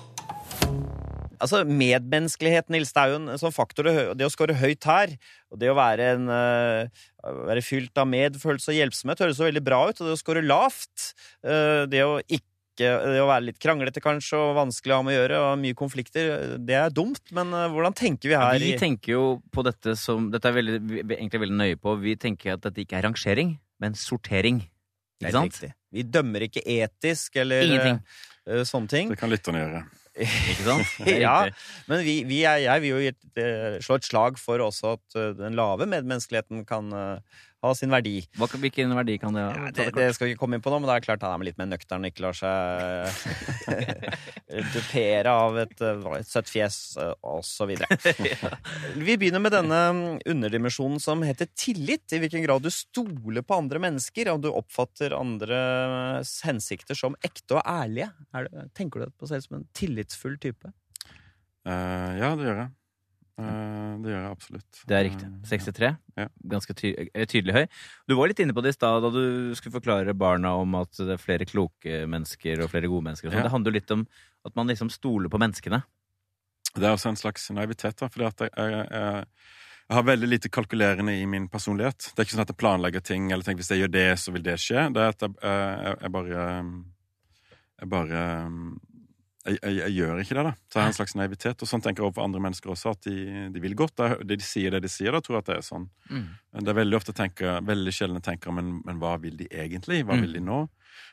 [1.42, 3.82] Altså, Medmenneskelighet, Nils, det er jo en sånn faktor.
[3.90, 5.16] det- Det å score høyt her,
[5.50, 6.86] og det å være, en, eh,
[7.26, 10.00] være fylt av medfølelse og hjelpsomhet, høres jo veldig bra ut.
[10.00, 12.46] Og det å score lavt, eh, det å ikke
[12.80, 12.88] det
[13.20, 16.56] å være litt kranglete kanskje, og vanskelig å ha med å gjøre, og mye konflikter,
[16.62, 17.20] det er dumt.
[17.36, 18.58] Men eh, hvordan tenker vi her?
[18.62, 21.96] Vi tenker jo på dette som Dette er veldig, vi er egentlig veldig nøye på.
[22.02, 24.62] Vi tenker at dette ikke er rangering, men sortering.
[25.22, 25.58] Er Ikke sant?
[25.58, 25.72] riktig.
[25.92, 27.98] Vi dømmer ikke etisk eller Ingenting.
[28.48, 29.12] eh, sånne ting.
[29.12, 29.82] Det kan lytterne gjøre.
[30.22, 30.88] Ikke sant?
[31.22, 31.36] Ja,
[31.88, 35.30] men vi, vi er, jeg vil jo eh, slå et slag for også at eh,
[35.38, 38.16] den lave medmenneskeligheten kan eh, ha sin verdi.
[38.38, 39.52] Hva, hvilken verdi kan det ha?
[39.54, 41.22] Ja, det, det det skal vi ikke komme inn på nå, men det er klart
[41.26, 42.50] han er litt mer nøktern og ikke lar seg
[44.74, 47.14] dupere av et, eh, et søtt fjes osv.
[47.32, 48.50] og så videre.
[49.06, 50.02] Vi begynner med denne mm,
[50.34, 52.04] underdimensjonen som heter tillit.
[52.12, 57.60] I hvilken grad du stoler på andre mennesker, om du oppfatter andres hensikter som ekte
[57.60, 58.10] og ærlige.
[58.34, 60.74] Er det, tenker du på deg selv som en tillitsfull type?
[61.62, 62.72] Uh, ja, det gjør jeg.
[63.40, 64.82] Eh, det gjør jeg absolutt.
[64.88, 65.28] Det er riktig.
[65.28, 65.90] Eh, 63.
[66.20, 66.26] Ja.
[66.52, 67.64] Ganske ty eh, tydelig høy.
[68.10, 70.92] Du var litt inne på det i stad da du skulle forklare barna om at
[71.00, 73.30] det er flere kloke mennesker og flere gode mennesker.
[73.30, 73.40] sånn.
[73.40, 73.48] Ja.
[73.48, 74.04] Det handler jo litt om
[74.48, 75.82] at man liksom stoler på menneskene.
[76.72, 80.48] Det er også en slags naivitet, da, fordi at jeg, jeg, jeg, har veldig lite
[80.48, 82.12] kalkulerende i min personlighet.
[82.12, 84.32] Det er ikke sånn at jeg planlegger ting, eller tenker hvis jeg gjør det, så
[84.32, 84.86] vil det skje.
[84.94, 86.46] Det er at jeg, jeg, jeg bare
[87.92, 88.22] bare
[89.46, 90.52] jeg, jeg, jeg gjør ikke det, da.
[90.70, 91.62] Så jeg har en slags naivitet.
[91.64, 93.16] Og sånn tenker jeg overfor andre mennesker også, at de,
[93.54, 93.96] de vil godt.
[93.98, 95.88] Da, de, de sier det de sier, da tror jeg at det er sånn.
[96.10, 96.26] Mm.
[96.60, 100.04] Det er veldig ofte tenker, veldig sjelden jeg tenker men, men hva vil de egentlig?
[100.06, 100.22] Hva Mm.
[100.28, 100.60] vil de nå?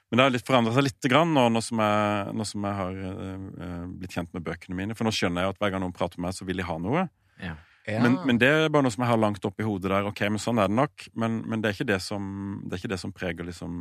[0.09, 2.77] Men det har litt forandret seg litt grann nå, nå, som jeg, nå som jeg
[2.79, 4.95] har eh, blitt kjent med bøkene mine.
[4.97, 6.77] For nå skjønner jeg at hver gang noen prater med meg, så vil de ha
[6.81, 7.03] noe.
[7.41, 7.55] Ja.
[7.89, 10.05] Men, men det er bare noe som jeg har langt oppi hodet der.
[10.09, 11.05] Ok, men sånn er det nok.
[11.17, 12.25] Men, men det, er ikke det, som,
[12.65, 13.79] det er ikke det som preger liksom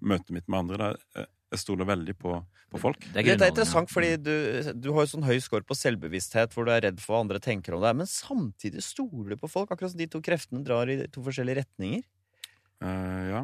[0.00, 0.78] møtet mitt med andre.
[0.94, 2.36] Det er, jeg stoler veldig på,
[2.70, 3.00] på folk.
[3.12, 4.34] Det er det er interessant, fordi du,
[4.78, 7.40] du har jo sånn høy skår på selvbevissthet hvor du er redd for hva andre
[7.42, 10.90] tenker om deg, men samtidig stoler du på folk, akkurat som de to kreftene drar
[10.92, 12.04] i to forskjellige retninger.
[12.80, 13.42] Uh, ja.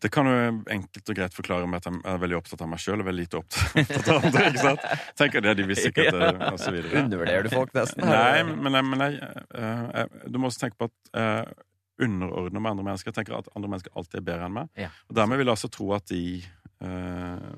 [0.00, 0.34] Det kan jo
[0.72, 3.24] enkelt og greit forklare med at jeg er veldig opptatt av meg sjøl og veldig
[3.24, 4.44] lite opptatt av andre.
[4.50, 4.84] ikke sant?
[5.16, 7.00] Tenker det de vil sikkert eh, og så videre.
[7.06, 8.04] Undervurderer du folk nesten?
[8.04, 9.18] Nei, men, jeg- men jeg,
[9.56, 11.58] eh, jeg, du må også tenke på at jeg
[12.06, 13.12] underordner meg andre mennesker.
[13.12, 14.74] Jeg tenker at andre mennesker alltid er bedre enn meg.
[14.80, 14.90] Ja.
[15.08, 16.22] Og dermed vil jeg altså tro at de
[16.80, 17.48] eh,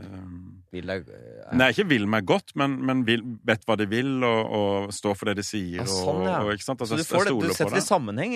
[0.00, 0.32] eh,
[0.74, 4.08] Vil jeg, uh, Nei, ikke vil meg godt, men, men vil, vet hva de vil,
[4.26, 5.76] og, og står for det de sier.
[5.78, 6.40] Ja, sånn, ja.
[6.40, 6.82] og, og, ikke sant?
[6.82, 8.34] Så Altså, du, får det, du setter det i sammenheng.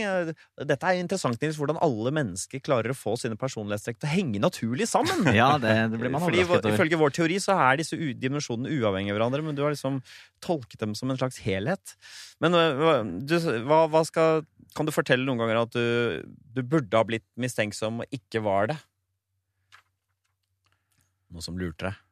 [0.71, 4.43] Dette er interessant, Nils, hvordan alle mennesker klarer å få sine personlighetstrekk til å henge
[4.45, 5.27] naturlig sammen.
[5.39, 6.63] Ja, det, det blir man Fordi over.
[6.71, 9.99] Ifølge vår teori så er disse dimensjonene uavhengige av hverandre, men du har liksom
[10.45, 11.99] tolket dem som en slags helhet.
[12.43, 13.35] Men øh, hva- du,
[13.67, 14.47] hva, hva skal
[14.77, 16.23] Kan du fortelle noen ganger at du,
[16.55, 18.77] du burde ha blitt mistenksom og ikke var det?
[21.33, 22.05] Noe som lurte deg?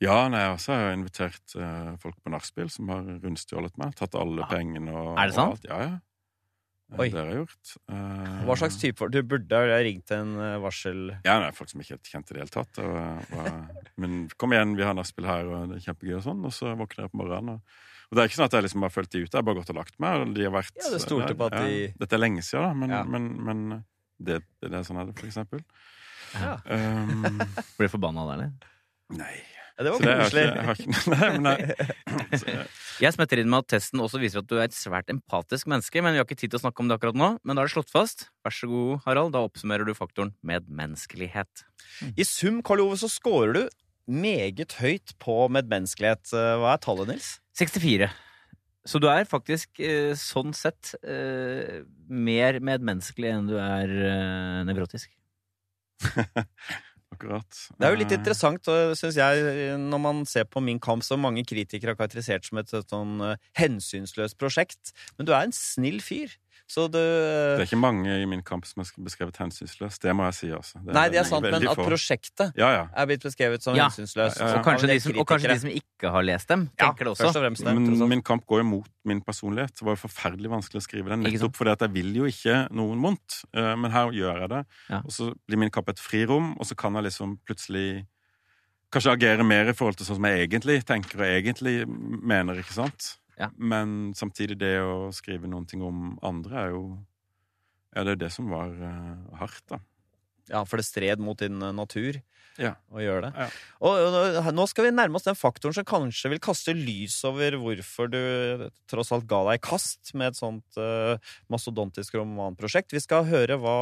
[0.00, 3.92] Ja, nei, jeg også har jeg invitert eh, folk på nachspiel som har rundstjålet meg.
[3.98, 4.48] Tatt alle Ja.
[4.48, 5.50] pengene og Er det sant?
[5.50, 5.66] Og alt.
[5.68, 5.98] Ja, ja.
[6.92, 7.08] Eh, Oi.
[7.12, 7.72] Det har jeg gjort.
[7.94, 9.08] Eh, Hva slags type?
[9.14, 11.04] Du burde ha ringt en øh, varsel...
[11.26, 12.80] Ja, nei, folk som ikke er kjente det i det hele tatt.
[12.82, 16.42] Og, og, men kom igjen, vi har nachspiel her, og det er kjempegøy og sånn.
[16.48, 17.54] Og så våkner jeg på morgenen.
[17.60, 17.78] Og,
[18.10, 19.60] og det er ikke sånn at jeg liksom har følt de ute, jeg har bare
[19.60, 20.24] gått og lagt meg.
[20.24, 22.72] Og de har vært Ja, det stolte på at de- Dette er lenge siden, da,
[22.82, 23.04] men, Ja.
[23.06, 23.62] men, men
[24.18, 25.62] det, det, det er sånn er det, for eksempel.
[26.34, 26.56] Ja.
[26.66, 27.38] Um,
[27.78, 28.74] Blir du forbanna der, eller?
[29.18, 29.32] nei.
[29.80, 31.06] Ja, det var koselig.
[33.00, 36.02] jeg smetter inn med at testen også viser at du er et svært empatisk menneske,
[36.04, 37.28] men vi har ikke tid til å snakke om det akkurat nå.
[37.40, 38.26] Men da er det slått fast.
[38.44, 39.32] Vær så god, Harald.
[39.32, 41.64] Da oppsummerer du faktoren medmenneskelighet.
[42.12, 43.62] I sum, Karl Ove, så scorer du
[44.20, 46.28] meget høyt på medmenneskelighet.
[46.36, 47.30] Eh, Hva er tallet, Nils?
[47.56, 48.10] 64.
[48.90, 53.96] Så du er faktisk eh, sånn sett eh, mer medmenneskelig enn du er
[54.68, 55.08] nevrotisk.
[57.20, 57.60] akkurat.
[57.76, 58.64] Det er jo litt Eh, interessant,
[58.96, 62.72] syns jeg, når man ser på Min kamp, som mange kritikere har karakterisert som et,
[62.90, 64.94] sånn eh, hensynsløst prosjekt.
[65.18, 66.32] Men du er en snill fyr.
[66.70, 69.98] Så du Det er ikke mange i min kamp som er beskrevet hensynsløst.
[70.04, 70.78] Det må jeg si, altså.
[70.86, 72.84] Nei, det er sant, men at prosjektet Ja, ja.
[72.94, 73.88] er blitt beskrevet som Ja.
[73.88, 74.38] hensynsløst.
[74.38, 74.58] Ja, ja, ja.
[74.60, 77.26] Og, kanskje som, og kanskje de som ikke har lest dem, Ja, tenker det også.
[77.26, 79.74] Først og fremst det, Men min kamp går jo mot min personlighet.
[79.74, 82.70] Det var jo forferdelig vanskelig å skrive den, nettopp fordi at jeg vil jo ikke
[82.70, 83.42] noen vondt.
[83.52, 84.64] Eh, Men her gjør jeg det.
[84.90, 84.98] Ja.
[85.02, 88.06] Og så blir min kamp et frirom, og så kan jeg liksom plutselig
[88.90, 92.74] Kanskje agere mer i forhold til sånn som jeg egentlig tenker og egentlig mener, ikke
[92.74, 93.19] sant?
[93.40, 93.48] Ja.
[93.56, 96.82] Men samtidig, det å skrive noen ting om andre er jo
[97.90, 99.80] Ja, det er det som var uh, hardt, da.
[100.50, 102.16] Ja, for det stred mot din eh, natur
[102.58, 102.72] Ja.
[102.90, 103.30] å gjøre det.
[103.38, 103.46] Ja.
[103.86, 107.54] Og, og nå skal vi nærme oss den faktoren som kanskje vil kaste lys over
[107.62, 108.20] hvorfor du
[108.90, 111.14] tross alt ga deg i kast med et sånt uh,
[111.52, 112.94] mastodontisk romanprosjekt.
[112.94, 113.78] Vi skal høre hva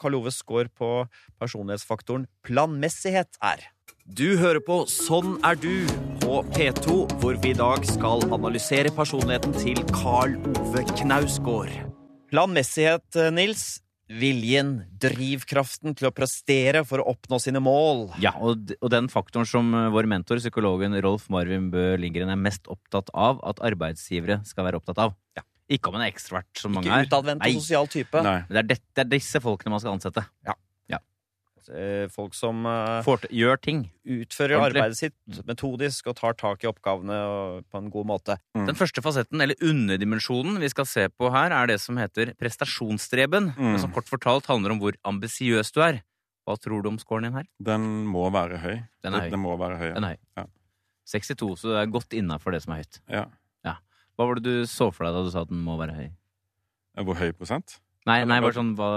[0.00, 0.90] Karl Ove Skaar på
[1.40, 3.68] personlighetsfaktoren planmessighet er.
[4.06, 5.82] Du hører på Sånn er du
[6.22, 11.72] på P2, hvor vi i dag skal analysere personligheten til Karl Ove Knausgård.
[12.30, 13.80] Planmessighet, eh, Nils.
[14.06, 18.12] Viljen, drivkraften til å prestere for å oppnå sine mål.
[18.22, 22.38] Ja, og, og den faktoren som eh, vår mentor, psykologen Rolf Marvin Bøe Lindgren, er
[22.38, 25.18] mest opptatt av at arbeidsgivere skal være opptatt av.
[25.34, 25.42] Ja.
[25.66, 27.02] Ikke om en ekstrovert, som mange er.
[27.02, 28.22] Ikke utadvendt og sosial type.
[28.22, 28.38] Nei.
[28.46, 30.22] Det er, det, det er disse folkene man skal ansette.
[30.46, 30.54] Eh,
[32.14, 32.62] Folk som
[33.06, 33.84] Fort, gjør ting.
[34.06, 34.82] utfører Ordentlig.
[34.82, 37.16] arbeidet sitt metodisk og tar tak i oppgavene
[37.70, 38.36] på en god måte.
[38.56, 38.66] Mm.
[38.70, 43.52] Den første fasetten, eller underdimensjonen, vi skal se på her, er det som heter prestasjonsstreben.
[43.56, 43.78] Mm.
[43.82, 46.02] Som kort fortalt handler om hvor ambisiøs du er.
[46.46, 47.46] Hva tror du om scoren din her?
[47.58, 48.76] Den må være høy.
[49.02, 49.30] Den er høy.
[49.34, 49.88] Den må være høy.
[49.90, 49.94] ja.
[49.98, 50.20] Den er høy.
[50.38, 50.46] Ja.
[51.06, 53.00] 62, så det er godt innafor det som er høyt.
[53.10, 53.26] Ja.
[54.16, 56.06] Hva var det du så for deg da du sa at den må være høy?
[57.04, 57.74] Hvor høy prosent?
[58.06, 58.88] Nei, nei bare sånn, hva,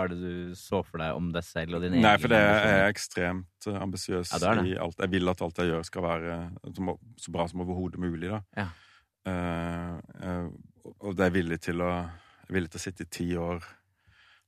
[0.00, 2.40] er det du så for deg om deg selv og din egen Nei, for det
[2.40, 4.96] er ekstremt eh, ambisiøs Ja, i alt.
[5.04, 6.38] Jeg vil at alt jeg gjør, skal være
[6.72, 8.32] så, bra som overhodet mulig.
[8.32, 8.40] Da.
[8.64, 8.68] Ja.
[9.24, 11.92] Uh, uh, og det er jeg villig til å
[12.52, 13.60] villig til å sitte i ti år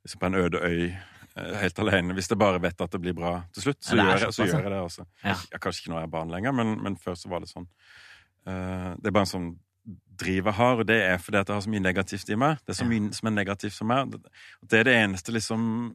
[0.04, 2.16] liksom på en øde øy eh, helt alene.
[2.16, 4.48] Hvis jeg bare vet at det blir bra til slutt, så, Ja, gjør, jeg, så
[4.48, 4.82] gjør jeg det.
[4.82, 5.06] Altså.
[5.24, 5.36] Ja.
[5.52, 7.68] Jeg, kanskje ikke når jeg er barn lenger, men, men før så var det sånn.
[8.46, 9.48] Uh, det er bare en sånn
[10.18, 12.58] driv jeg har, og det er fordi at jeg har så mye negativt i meg.
[12.64, 14.16] Det er så mye som er negativt for meg.
[14.62, 15.94] Det er det eneste liksom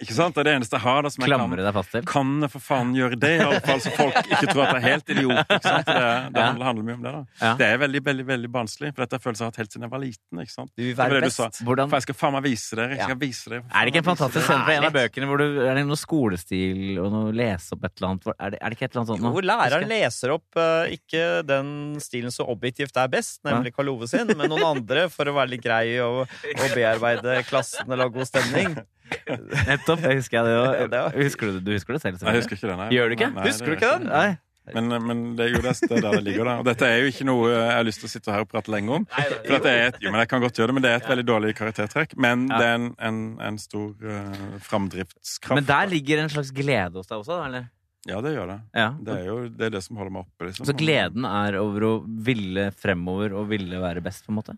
[0.00, 0.34] Ikke sant?
[0.36, 2.02] Det er det eneste jeg har da, som jeg kan Klamre deg fast til?
[2.06, 4.78] kan jeg for faen gjøre det, i alle fall, så folk ikke tror at jeg
[4.78, 5.40] er helt idiot.
[5.48, 5.86] Ikke sant?
[5.88, 6.46] Det, det Ja.
[6.48, 7.12] handler, handler mye om det.
[7.16, 7.22] da.
[7.42, 7.52] Ja.
[7.58, 9.86] Det er veldig veldig, veldig barnslig, for dette er følelser jeg har hatt helt siden
[9.88, 10.42] jeg var liten.
[10.44, 10.70] ikke sant?
[10.78, 11.36] Du vil være det best.
[11.42, 11.48] sa.
[11.66, 12.88] Hvordan, For jeg skal faen meg vise dere.
[12.94, 13.04] Jeg Ja.
[13.10, 13.62] skal vise dere.
[13.74, 15.96] er det ikke en fantastisk scene fra en av bøkene hvor du er det noe
[15.98, 18.26] skolestil og noe lese opp et eller annet?
[18.38, 19.22] Er det, er det ikke et eller annet sånt?
[19.26, 19.32] nå?
[19.34, 24.06] Hvor læreren leser opp uh, ikke den stilen som objektivt er best, nemlig Karl Ove
[24.08, 28.14] sin, men noen andre for å være litt grei og, og bearbeide klassen eller ha
[28.14, 28.76] god stemning.
[29.70, 31.16] Nettopp, jeg husker jeg det òg.
[31.22, 32.20] Husker du, du husker det selv?
[32.22, 32.90] Jeg husker ikke det, nei.
[32.96, 33.30] Gjør du ikke?
[33.36, 34.06] Nei, Husker du ikke den?
[34.12, 34.28] Nei.
[34.74, 36.54] Men, men det er jo det, det er der det ligger, da.
[36.60, 38.72] Og dette er jo ikke noe jeg har lyst til å sitte her og prate
[38.74, 39.06] lenge om.
[39.14, 41.08] For dette er et, jo, men jeg kan godt gjøre det, men det er et
[41.08, 42.12] veldig dårlig karaktertrekk.
[42.20, 42.58] Men Ja.
[42.60, 45.56] det er en, en, en stor uh, framdriftskraft.
[45.56, 47.70] Men der ligger en slags glede hos deg også, eller?
[48.08, 48.58] Ja, det gjør det.
[48.78, 48.90] Ja.
[49.04, 50.48] Det er jo det, er det som holder meg oppe.
[50.48, 50.68] Liksom.
[50.68, 51.92] Så gleden er over å
[52.28, 54.54] ville fremover og ville være best, på en måte?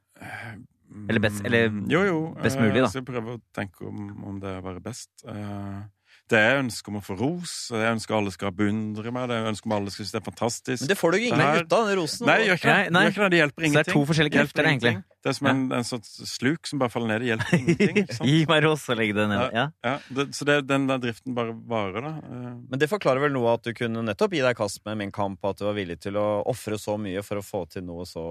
[1.09, 2.19] Eller best- eller Mm, jo, jo.
[2.43, 2.89] best mulig, da.
[2.89, 5.09] Jeg skal prøve å tenke om, om det er å være best.
[5.29, 5.83] Eh,
[6.31, 7.69] det er ønske om å få ros.
[7.71, 9.29] det Jeg ønsker alle skal beundre meg.
[9.29, 10.81] Det er ønske om alle skal synes det er fantastisk.
[10.83, 12.27] Men det får du jo ingen Det her- ut av, den rosen.
[12.27, 12.75] Nei, gjør ikke det.
[12.75, 13.03] Nei, nei.
[13.03, 13.31] gjør ikke det.
[13.31, 13.95] det hjelper Så det er ingenting.
[13.95, 14.95] to forskjellige Det krefter, egentlig.
[15.23, 17.21] Det er som en, en sånn sluk som bare faller ned.
[17.21, 18.27] Det hjelper ingenting.
[18.31, 19.51] Gi meg ros og legg det ned.
[19.53, 19.67] Ja.
[19.85, 22.15] Ja, det, så det, den der driften bare varer, da.
[22.19, 25.11] Eh, Men det forklarer vel noe at du kunne nettopp gi deg kast med min
[25.13, 28.07] kamp, at du var villig til å ofre så mye for å få til noe
[28.07, 28.23] så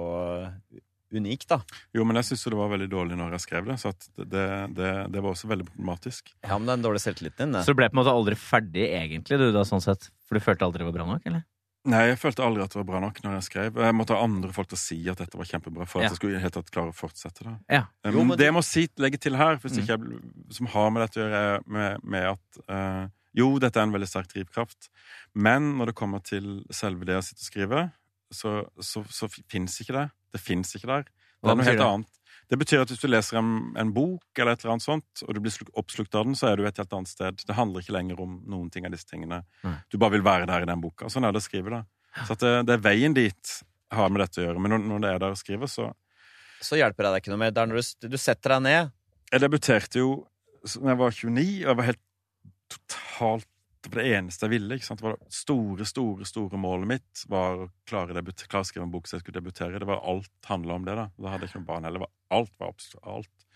[1.13, 1.59] unikt, da.
[1.95, 4.47] Jo, men jeg syns det var veldig dårlig når jeg skrev det, så at det,
[4.77, 6.33] det, det var også veldig problematisk.
[6.45, 7.63] Ja, men det er en dårlig selvtilliten din, det.
[7.65, 10.09] Så du ble på en måte aldri ferdig, egentlig, du da, sånn sett?
[10.27, 11.45] For du følte aldri det var bra nok, eller?
[11.89, 13.77] Nei, jeg følte aldri at det var bra nok når jeg skrev.
[13.79, 16.09] Jeg måtte ha andre folk til å si at dette var kjempebra, for Ja.
[16.09, 17.43] at jeg skulle helt tatt klare å fortsette.
[17.47, 17.53] da.
[17.71, 17.83] Ja.
[18.03, 19.79] Eh, Jo, Men men det jeg må si, legge til her, hvis Mm.
[19.79, 23.77] ikke jeg, som har med dette å gjøre, er med, med at uh, Jo, dette
[23.79, 24.89] er en veldig sterk drivkraft,
[25.35, 27.91] men når det kommer til selve det jeg sitter og skriver,
[28.33, 28.51] så,
[28.81, 30.11] så, så fins ikke det.
[30.35, 31.03] Det fins ikke der.
[31.09, 31.87] Det Hva er noe helt det?
[31.87, 32.15] annet.
[32.49, 35.35] Det betyr at hvis du leser en, en bok eller et eller annet sånt, og
[35.37, 37.43] du blir oppslukt av den, så er du et helt annet sted.
[37.45, 39.43] Det handler ikke lenger om noen ting av disse tingene.
[39.93, 41.11] Du bare vil være der i den boka.
[41.13, 41.83] Sånn er det å skrive, da.
[42.25, 43.53] Så at det, det er veien dit
[43.93, 44.63] har med dette å gjøre.
[44.65, 45.91] Men når, når det er der å skrive, så
[46.65, 47.53] Så hjelper det deg ikke noe mer.
[47.53, 48.89] Det er når du, du setter deg ned.
[49.29, 50.09] Jeg debuterte jo
[50.65, 52.01] da jeg var 29, og jeg var helt
[52.73, 53.47] totalt
[53.79, 54.75] Det var det eneste jeg ville.
[54.75, 54.99] ikke sant?
[54.99, 58.87] Det var det store, store store målet mitt var å klare, debut, klare å skrive
[58.87, 59.79] en bok så jeg skulle debutere.
[59.79, 60.97] Det var Alt handla om det.
[60.99, 62.09] Da Da hadde jeg ikke noen barn heller.
[62.35, 63.47] Alt var absolutt alt.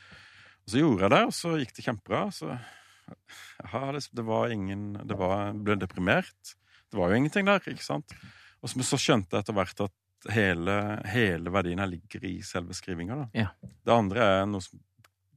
[0.63, 2.21] Og så gjorde jeg det, og så gikk det kjempebra.
[2.32, 6.55] Så ja, det, det var ingen Det var, ble deprimert.
[6.88, 8.15] Det var jo ingenting der, ikke sant?
[8.63, 10.78] Og så, så skjønte jeg etter hvert at hele,
[11.11, 13.26] hele verdien her ligger i selve skrivinga.
[13.36, 13.49] Ja.
[13.59, 14.80] Det andre er noe som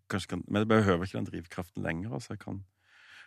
[0.06, 2.12] kanskje kan Men jeg behøver ikke den drivkraften lenger.
[2.14, 2.60] altså Jeg kan,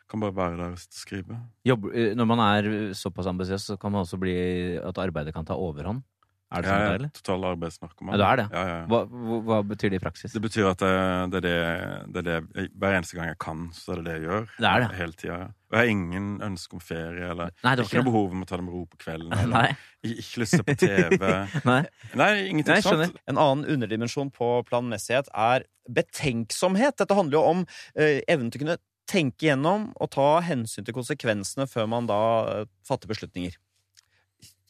[0.09, 1.39] kan bare være der og skrive.
[1.67, 4.35] Jobb, eh, når man er såpass ambisiøs, så kan man også bli
[4.81, 6.01] at arbeidet kan ta overhånd.
[6.49, 7.09] Er det sånn, Jeg er eller?
[7.13, 8.15] total arbeidsnarkoman.
[8.15, 8.45] Ja, du er det?
[8.49, 8.85] Ja, ja, ja.
[8.89, 8.99] Hva,
[9.45, 10.33] hva, betyr det i praksis?
[10.33, 10.93] Det betyr at det,
[11.35, 14.47] det, det, det det Hver eneste gang jeg kan, så er det det jeg gjør.
[14.57, 14.87] Det er det.
[14.97, 15.37] Hele tida.
[15.69, 18.49] Og jeg har ingen ønske om ferie, eller Nei, ikke ikke noe behov om å
[18.49, 19.35] ta det med ro på kvelden.
[19.43, 21.29] Eller ikke lyst til å se på TV.
[21.69, 21.81] Nei.
[22.17, 23.21] Nei, ingenting Nei, sånt.
[23.29, 26.97] En annen underdimensjon på planmessighet er betenksomhet.
[26.97, 30.95] Dette handler jo om eh, evnen til å kunne tenke gjennom og ta hensyn til
[30.95, 32.21] konsekvensene før man da
[32.53, 33.57] eh, fatter beslutninger.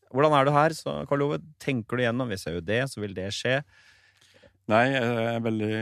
[0.09, 1.37] Hvordan er du her, så Karl Ove?
[1.61, 2.31] Tenker du gjennom?
[2.31, 3.59] Hvis jeg gjør det, så vil det skje.
[4.69, 5.75] Nei, jeg er veldig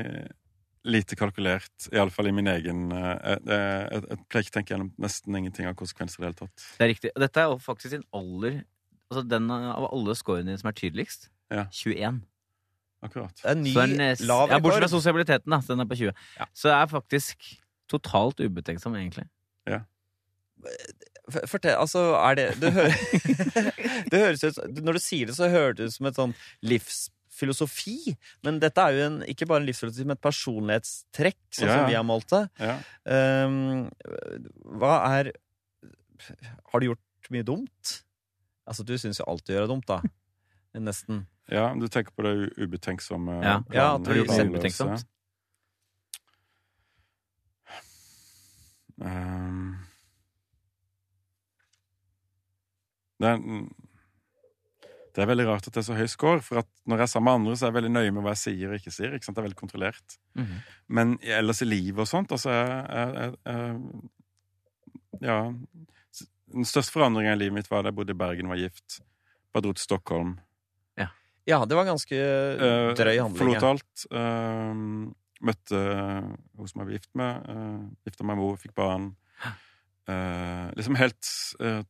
[0.88, 4.92] lite kalkulert, iallfall i min egen eh, Jeg, jeg, jeg pleier ikke å tenke gjennom
[5.04, 6.66] nesten ingenting av konsekvenser i det hele tatt.
[6.80, 7.12] Det er riktig.
[7.14, 8.64] Og Dette er jo faktisk din aller
[9.08, 11.30] Altså den av alle scorene dine som er tydeligst.
[11.48, 11.62] Ja.
[11.72, 12.18] 21.
[13.08, 13.32] Akkurat.
[13.40, 14.52] Det er en ny, en, lav rekord.
[14.52, 15.62] ja, bortsett fra sosialiteten, da.
[15.64, 16.26] Den er på 20.
[16.42, 16.48] Ja.
[16.52, 17.48] Så det er faktisk
[17.92, 19.28] totalt ubetenksom, egentlig.
[19.68, 19.84] Ja.
[21.28, 22.86] Fortell, altså, er det Det, hø
[24.12, 26.34] det høres ut Når du sier det, så høres det ut som et sånn
[26.66, 28.16] livsfilosofi.
[28.48, 31.92] Men dette er jo en, ikke bare en livsfilosofi, men et personlighetstrekk, sånn Ja, som
[31.92, 32.44] vi har målt det.
[32.64, 32.78] Ja.
[33.46, 33.90] Um,
[34.80, 35.34] hva er
[36.72, 37.98] Har du gjort mye dumt?
[38.68, 40.02] Altså, du syns jo alt du gjør er dumt, da.
[40.78, 41.24] Nesten.
[41.50, 43.54] ja, du tenker på det ubetenksomme Ja.
[43.74, 45.06] Ja, at du gjør det ubetenksomt.
[48.98, 49.76] Um,
[53.22, 53.44] det, er,
[55.16, 57.14] det er veldig rart at det er så høy score, for at når jeg er
[57.14, 59.14] sammen med andre, så er jeg veldig nøye med hva jeg sier og ikke sier.
[59.18, 59.38] Ikke sant?
[59.38, 60.18] Det er veldig kontrollert.
[60.38, 60.58] Mhm.
[60.88, 64.10] Men ellers i livet og sånt, altså jeg, jeg, jeg, jeg,
[65.28, 65.40] Ja.
[66.48, 69.02] Den største forandringen i livet mitt var da jeg bodde i Bergen, var gift.
[69.52, 70.38] Bare dro til Stockholm.
[71.48, 73.40] Ja, det var ganske Eh, drøy handling.
[73.40, 73.70] Forlot ja.
[73.72, 74.06] alt.
[75.46, 77.48] Møtte hun som jeg var gift med.
[77.48, 79.12] Uh, gifta meg med henne, fikk barn.
[80.08, 81.28] Uh, liksom helt
[81.60, 81.82] uh,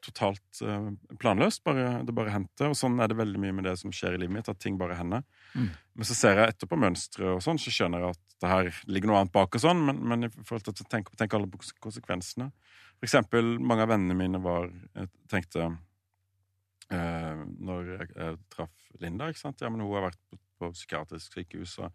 [0.00, 0.86] totalt uh,
[1.20, 1.60] planløst.
[1.68, 2.70] Bare, det bare hendte.
[2.70, 4.48] Og sånn er det veldig mye med det som skjer i livet mitt.
[4.48, 5.26] At ting bare hender.
[5.52, 5.66] Mm.
[5.68, 9.12] Men så ser jeg etterpå mønsteret, og sånn, så skjønner jeg at det her ligger
[9.12, 9.52] noe annet bak.
[9.52, 11.50] og sånn, Men, men i forhold til å tenke, tenke alle
[11.84, 12.48] konsekvensene
[12.94, 14.70] For eksempel, mange av vennene mine var
[15.28, 15.66] tenkte
[16.88, 19.60] Når jeg, jeg traff Linda, ikke sant?
[19.60, 21.90] Ja, men hun har vært på, på psykiatrisk sykehus, og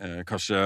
[0.00, 0.58] eh, kanskje,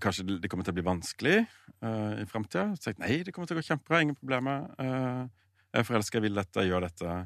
[0.00, 1.38] kanskje det kommer til å bli vanskelig
[1.82, 2.70] eh, i framtida.
[2.78, 4.68] Så jeg nei, det kommer til å gå kjempebra, ingen problemer.
[4.78, 5.26] Eh,
[5.74, 7.18] jeg er forelska, jeg vil dette, jeg gjør dette.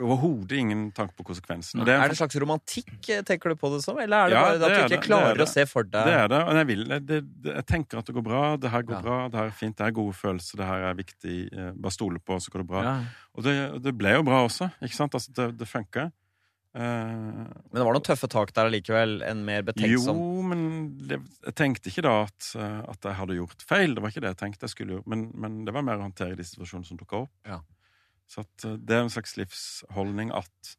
[0.00, 1.82] overhodet ingen tanke på konsekvensene.
[1.82, 3.98] Er det en slags romantikk, eh, tenker du på det som?
[3.98, 5.48] Eller er det Ja, bare det at du er ikke klarer det det.
[5.48, 6.38] å se for deg Det er det.
[6.46, 8.56] Og jeg, vil, det, det, jeg tenker at det går bra.
[8.56, 9.00] Det her går Ja.
[9.02, 11.36] bra, det her er fint, det her er gode følelser, det her er viktig.
[11.52, 12.82] eh, Bare stole på, så går det bra.
[12.86, 12.94] Ja.
[13.34, 15.12] Og det, det ble jo bra også, ikke sant?
[15.14, 16.10] Altså, det, det funka.
[16.70, 19.20] Eh, Men det var noen tøffe tak der allikevel?
[19.26, 20.60] En mer betenksom jo, men
[21.10, 21.18] det,
[21.48, 23.96] jeg tenkte ikke da at, eh, at jeg hadde gjort feil.
[23.96, 25.10] Det var ikke det jeg tenkte jeg skulle gjøre.
[25.10, 27.32] Men, men det var mer å håndtere de situasjonene som dukka opp.
[27.48, 27.58] Ja.
[28.30, 30.74] Så at, eh, det er en slags livsholdning at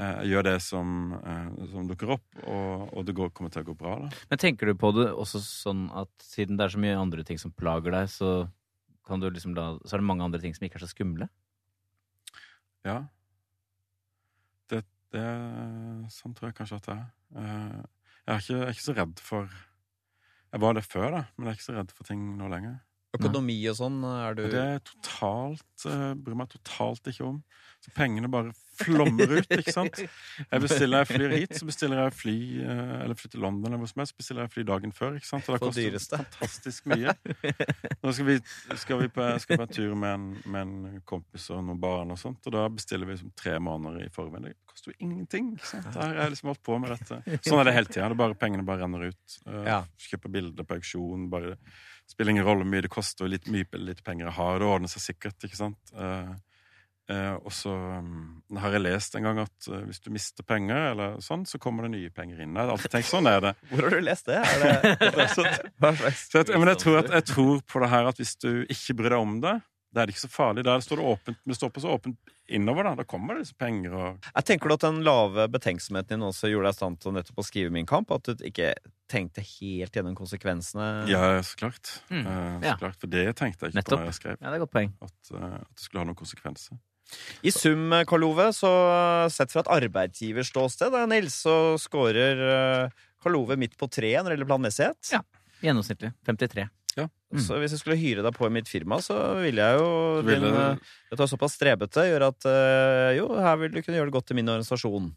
[0.00, 3.66] eh, jeg gjør det som, eh, som dukker opp, og, og det går, kommer til
[3.66, 3.98] å gå bra.
[4.06, 4.22] da.
[4.32, 7.40] Men tenker du på det også sånn at siden det er så mye andre ting
[7.42, 8.32] som plager deg, så,
[9.10, 11.26] kan du liksom la, så er det mange andre ting som ikke er så skumle?
[12.86, 13.02] Ja.
[15.10, 15.24] Det,
[16.14, 17.08] Sånn tror jeg kanskje at det er.
[17.40, 17.80] Eh,
[18.26, 19.48] Jeg er ikke, jeg er ikke så redd for
[20.52, 22.78] Jeg var det før, da, men jeg er ikke så redd for ting nå lenger.
[23.18, 24.02] Økonomi og sånn?
[24.06, 27.40] Er du det er totalt uh, Bryr meg totalt ikke om.
[27.80, 30.02] Så pengene bare flommer ut, ikke sant?
[30.02, 33.80] Jeg bestiller jeg flyr hit, så bestiller jeg fly eh, Eller flyr til London eller
[33.80, 35.48] hvor som helst, bestiller jeg fly dagen før, ikke sant?
[35.48, 36.20] Og det koster dyreste.
[36.20, 37.14] fantastisk mye.
[38.04, 38.36] Nå skal vi,
[38.84, 42.12] skal vi på, skal på en tur med en, med en kompis og noen barn
[42.12, 44.50] og sånt, og da bestiller vi liksom tre måneder i forveien.
[44.50, 45.92] Det koster jo ingenting, ikke sant?
[45.96, 47.22] Da har jeg liksom holdt på med dette.
[47.48, 48.32] Sånn er det hele tida.
[48.40, 49.40] Pengene bare renner ut.
[49.48, 49.80] Uh, Ja.
[50.10, 51.56] Kjøper bilder på auksjon, bare
[52.10, 54.60] Spiller ingen rolle hvor mye det koster, og litt mye litt penger jeg har.
[54.60, 55.92] Det ordner seg sikkert, ikke sant.
[55.94, 56.32] Eh,
[57.14, 60.90] eh, og så um, har jeg lest en gang at eh, hvis du mister penger,
[60.90, 62.56] eller sånn, så kommer det nye penger inn.
[62.56, 63.54] Jeg har alltid tenkt sånn er det.
[63.70, 64.40] Hvor har du lest det?
[64.42, 68.10] Er det, det slags Så jeg, men jeg tror, at, jeg tror på det her
[68.10, 69.56] at hvis du ikke bryr deg om det,
[69.92, 70.62] da er det ikke så farlig.
[70.64, 72.16] Der står det åpent, men det står på så åpent
[72.48, 72.84] innover.
[72.84, 76.26] Da Da kommer det liksom penger og Jeg tenker du at den lave betenksomheten din
[76.28, 78.10] også gjorde deg i stand til nettopp å skrive Min kamp?
[78.14, 78.74] At du ikke
[79.10, 81.08] tenkte helt gjennom konsekvensene?
[81.10, 81.90] Ja, så klart.
[82.10, 82.22] Mm.
[82.26, 82.76] Eh, så Ja.
[82.76, 82.96] klart.
[83.00, 83.98] For det tenkte jeg ikke Nettopp.
[83.98, 84.36] på da jeg skrev.
[84.40, 84.92] Ja, det er godt poeng.
[85.02, 86.78] At, uh, at det skulle ha noen konsekvenser.
[87.42, 88.70] I sum, Karl Ove, så
[89.34, 92.38] sett fra et arbeidsgiverståsted, da, Nils, så scorer
[92.84, 92.90] eh,
[93.22, 95.10] Karl Ove midt på treet når det gjelder planmessighet.
[95.12, 95.22] Ja.
[95.60, 96.12] Gjennomsnittlig.
[96.24, 96.68] 53.
[97.30, 97.42] Mm.
[97.44, 99.90] Så hvis jeg skulle hyre deg på i mitt firma, så ville jeg jo
[100.26, 104.00] ville din, eh, Dette er såpass strebete, gjør at eh, jo, her vil du kunne
[104.00, 105.12] gjøre det godt i min organisasjon.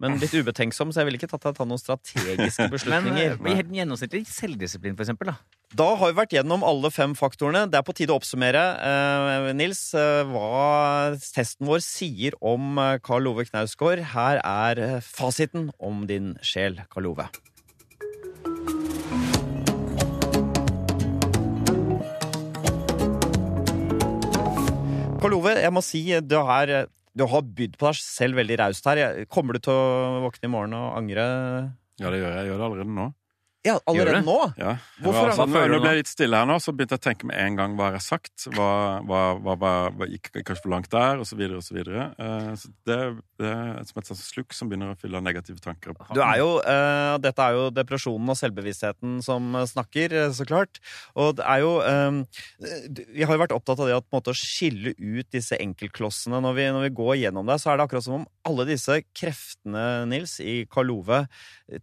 [0.00, 3.36] Men litt ubetenksom, så jeg ville ikke tatt deg ta noen strategiske beslutninger.
[3.36, 5.58] Men i helt gjennomsnittlig selvdisiplin, for eksempel, da.
[5.76, 7.66] Da har vi vært gjennom alle fem faktorene.
[7.70, 8.62] Det er på tide å oppsummere.
[8.80, 14.02] Eh, Nils, eh, hva testen vår sier om eh, Karl Ove Knausgård.
[14.16, 17.28] Her er eh, fasiten om din sjel, Karl Ove.
[25.20, 28.86] Karl Ove, jeg må si du har, du har bydd på deg selv veldig raust
[28.88, 29.18] her.
[29.28, 31.26] Kommer du til å våkne i morgen og angre?
[32.00, 32.38] Ja, det gjør jeg.
[32.38, 33.04] Jeg gjør det allerede nå.
[33.60, 34.38] Ja, allerede nå?
[34.56, 34.78] Ja.
[35.04, 37.26] Hvorfor var, Hva nå ble jeg litt stille her nå, så begynte jeg å tenke
[37.28, 38.46] med en gang hva jeg har sagt.
[38.56, 38.70] Hva,
[39.04, 42.06] hva, hva, hva, hva gikk kanskje for langt der, og så videre og så videre.
[42.16, 42.98] Eh, så det,
[43.42, 45.92] det er som et sånt slukk som begynner å fylle av negative tanker.
[46.16, 50.80] Du er jo, uh, dette er jo depresjonen og selvbevisstheten som snakker, eh, så klart.
[51.20, 52.24] Og det er jo um,
[53.12, 55.60] Vi har jo vært opptatt av det at på en måte å skille ut disse
[55.60, 56.40] enkeltklossene.
[56.40, 59.02] Når vi, når vi går gjennom det, så er det akkurat som om alle disse
[59.12, 61.26] kreftene, Nils, i Karl Ove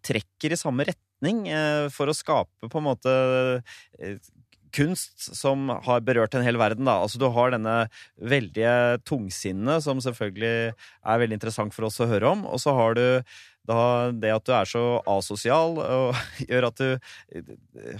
[0.02, 3.14] trekker i samme retning eh, for å skape på en måte
[4.00, 4.18] eh,
[4.76, 6.86] kunst som har berørt en hel verden.
[6.88, 7.00] Da.
[7.02, 7.88] Altså, du har denne
[8.20, 12.46] veldige tungsinnet, som selvfølgelig er veldig interessant for oss å høre om.
[12.46, 13.06] Og så har du
[13.68, 15.78] da det at du er så asosial,
[16.50, 17.54] gjør at du eh,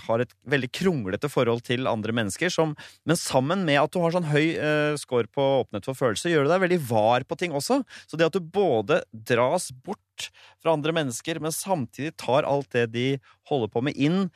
[0.08, 2.52] har et veldig kronglete forhold til andre mennesker.
[2.54, 2.76] Som,
[3.08, 6.48] men sammen med at du har sånn høy eh, score på åpenhet for følelser, gjør
[6.48, 7.82] du deg veldig var på ting også.
[8.08, 10.30] Så det at du både dras bort
[10.64, 13.10] fra andre mennesker, men samtidig tar alt det de
[13.52, 14.30] holder på med, inn.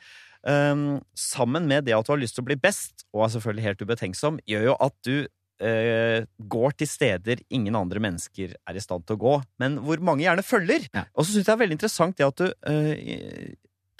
[0.48, 3.66] ehm, sammen med det at du har lyst til å bli best, og er selvfølgelig
[3.66, 5.16] helt ubetenksom, gjør jo at du
[5.62, 10.02] eh, går til steder ingen andre mennesker er i stand til å gå, men hvor
[10.04, 10.88] mange gjerne følger.
[10.92, 11.06] Ja.
[11.14, 13.52] Og så syns jeg det er veldig interessant det at du eh,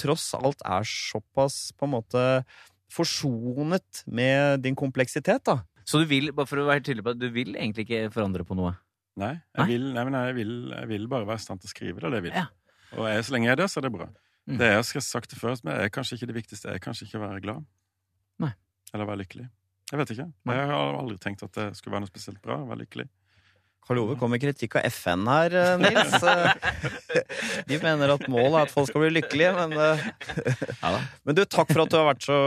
[0.03, 2.25] tross alt er såpass på en måte
[2.93, 5.63] forsonet med din kompleksitet, da.
[5.89, 8.47] Så du vil, bare for å være tydelig på det, du vil egentlig ikke forandre
[8.47, 8.75] på noe?
[9.19, 9.65] Nei, Nei?
[9.65, 12.01] jeg vil, nei, men jeg, vil, jeg vil bare være i stand til å skrive
[12.01, 12.37] det, det jeg vil.
[12.39, 12.47] Ja.
[12.97, 14.07] Og jeg, så lenge jeg er det, så er det bra.
[14.49, 14.59] Mm.
[14.61, 16.71] Det jeg skal sagt det før, men er kanskje ikke det viktigste.
[16.73, 17.67] er kanskje ikke å være glad.
[18.43, 18.53] Nei.
[18.93, 19.49] Eller være lykkelig.
[19.93, 20.31] Jeg vet ikke.
[20.49, 23.11] men Jeg har aldri tenkt at det skulle være noe spesielt bra å være lykkelig.
[23.83, 26.13] Karl Ove kom med kritikk av FN her, eh, Nils.
[27.13, 27.23] Eh,
[27.69, 30.05] De mener at målet er at folk skal bli lykkelige, men eh,
[30.81, 31.01] Ja da.
[31.27, 32.39] Men du, takk for at du har vært så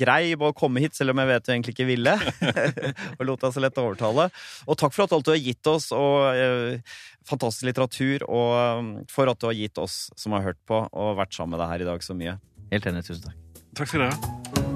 [0.00, 2.16] grei på å komme hit, selv om jeg vet du egentlig ikke ville.
[3.18, 4.26] og lot deg så lett overtale.
[4.66, 6.82] Og takk for at alt du har gitt oss, og
[7.28, 11.20] fantastisk litteratur, og eh, for at du har gitt oss som har hørt på, og
[11.20, 12.38] vært sammen med deg her i dag så mye.
[12.72, 13.04] Helt enig.
[13.06, 13.62] Tusen takk.
[13.78, 14.67] Takk skal dere ha.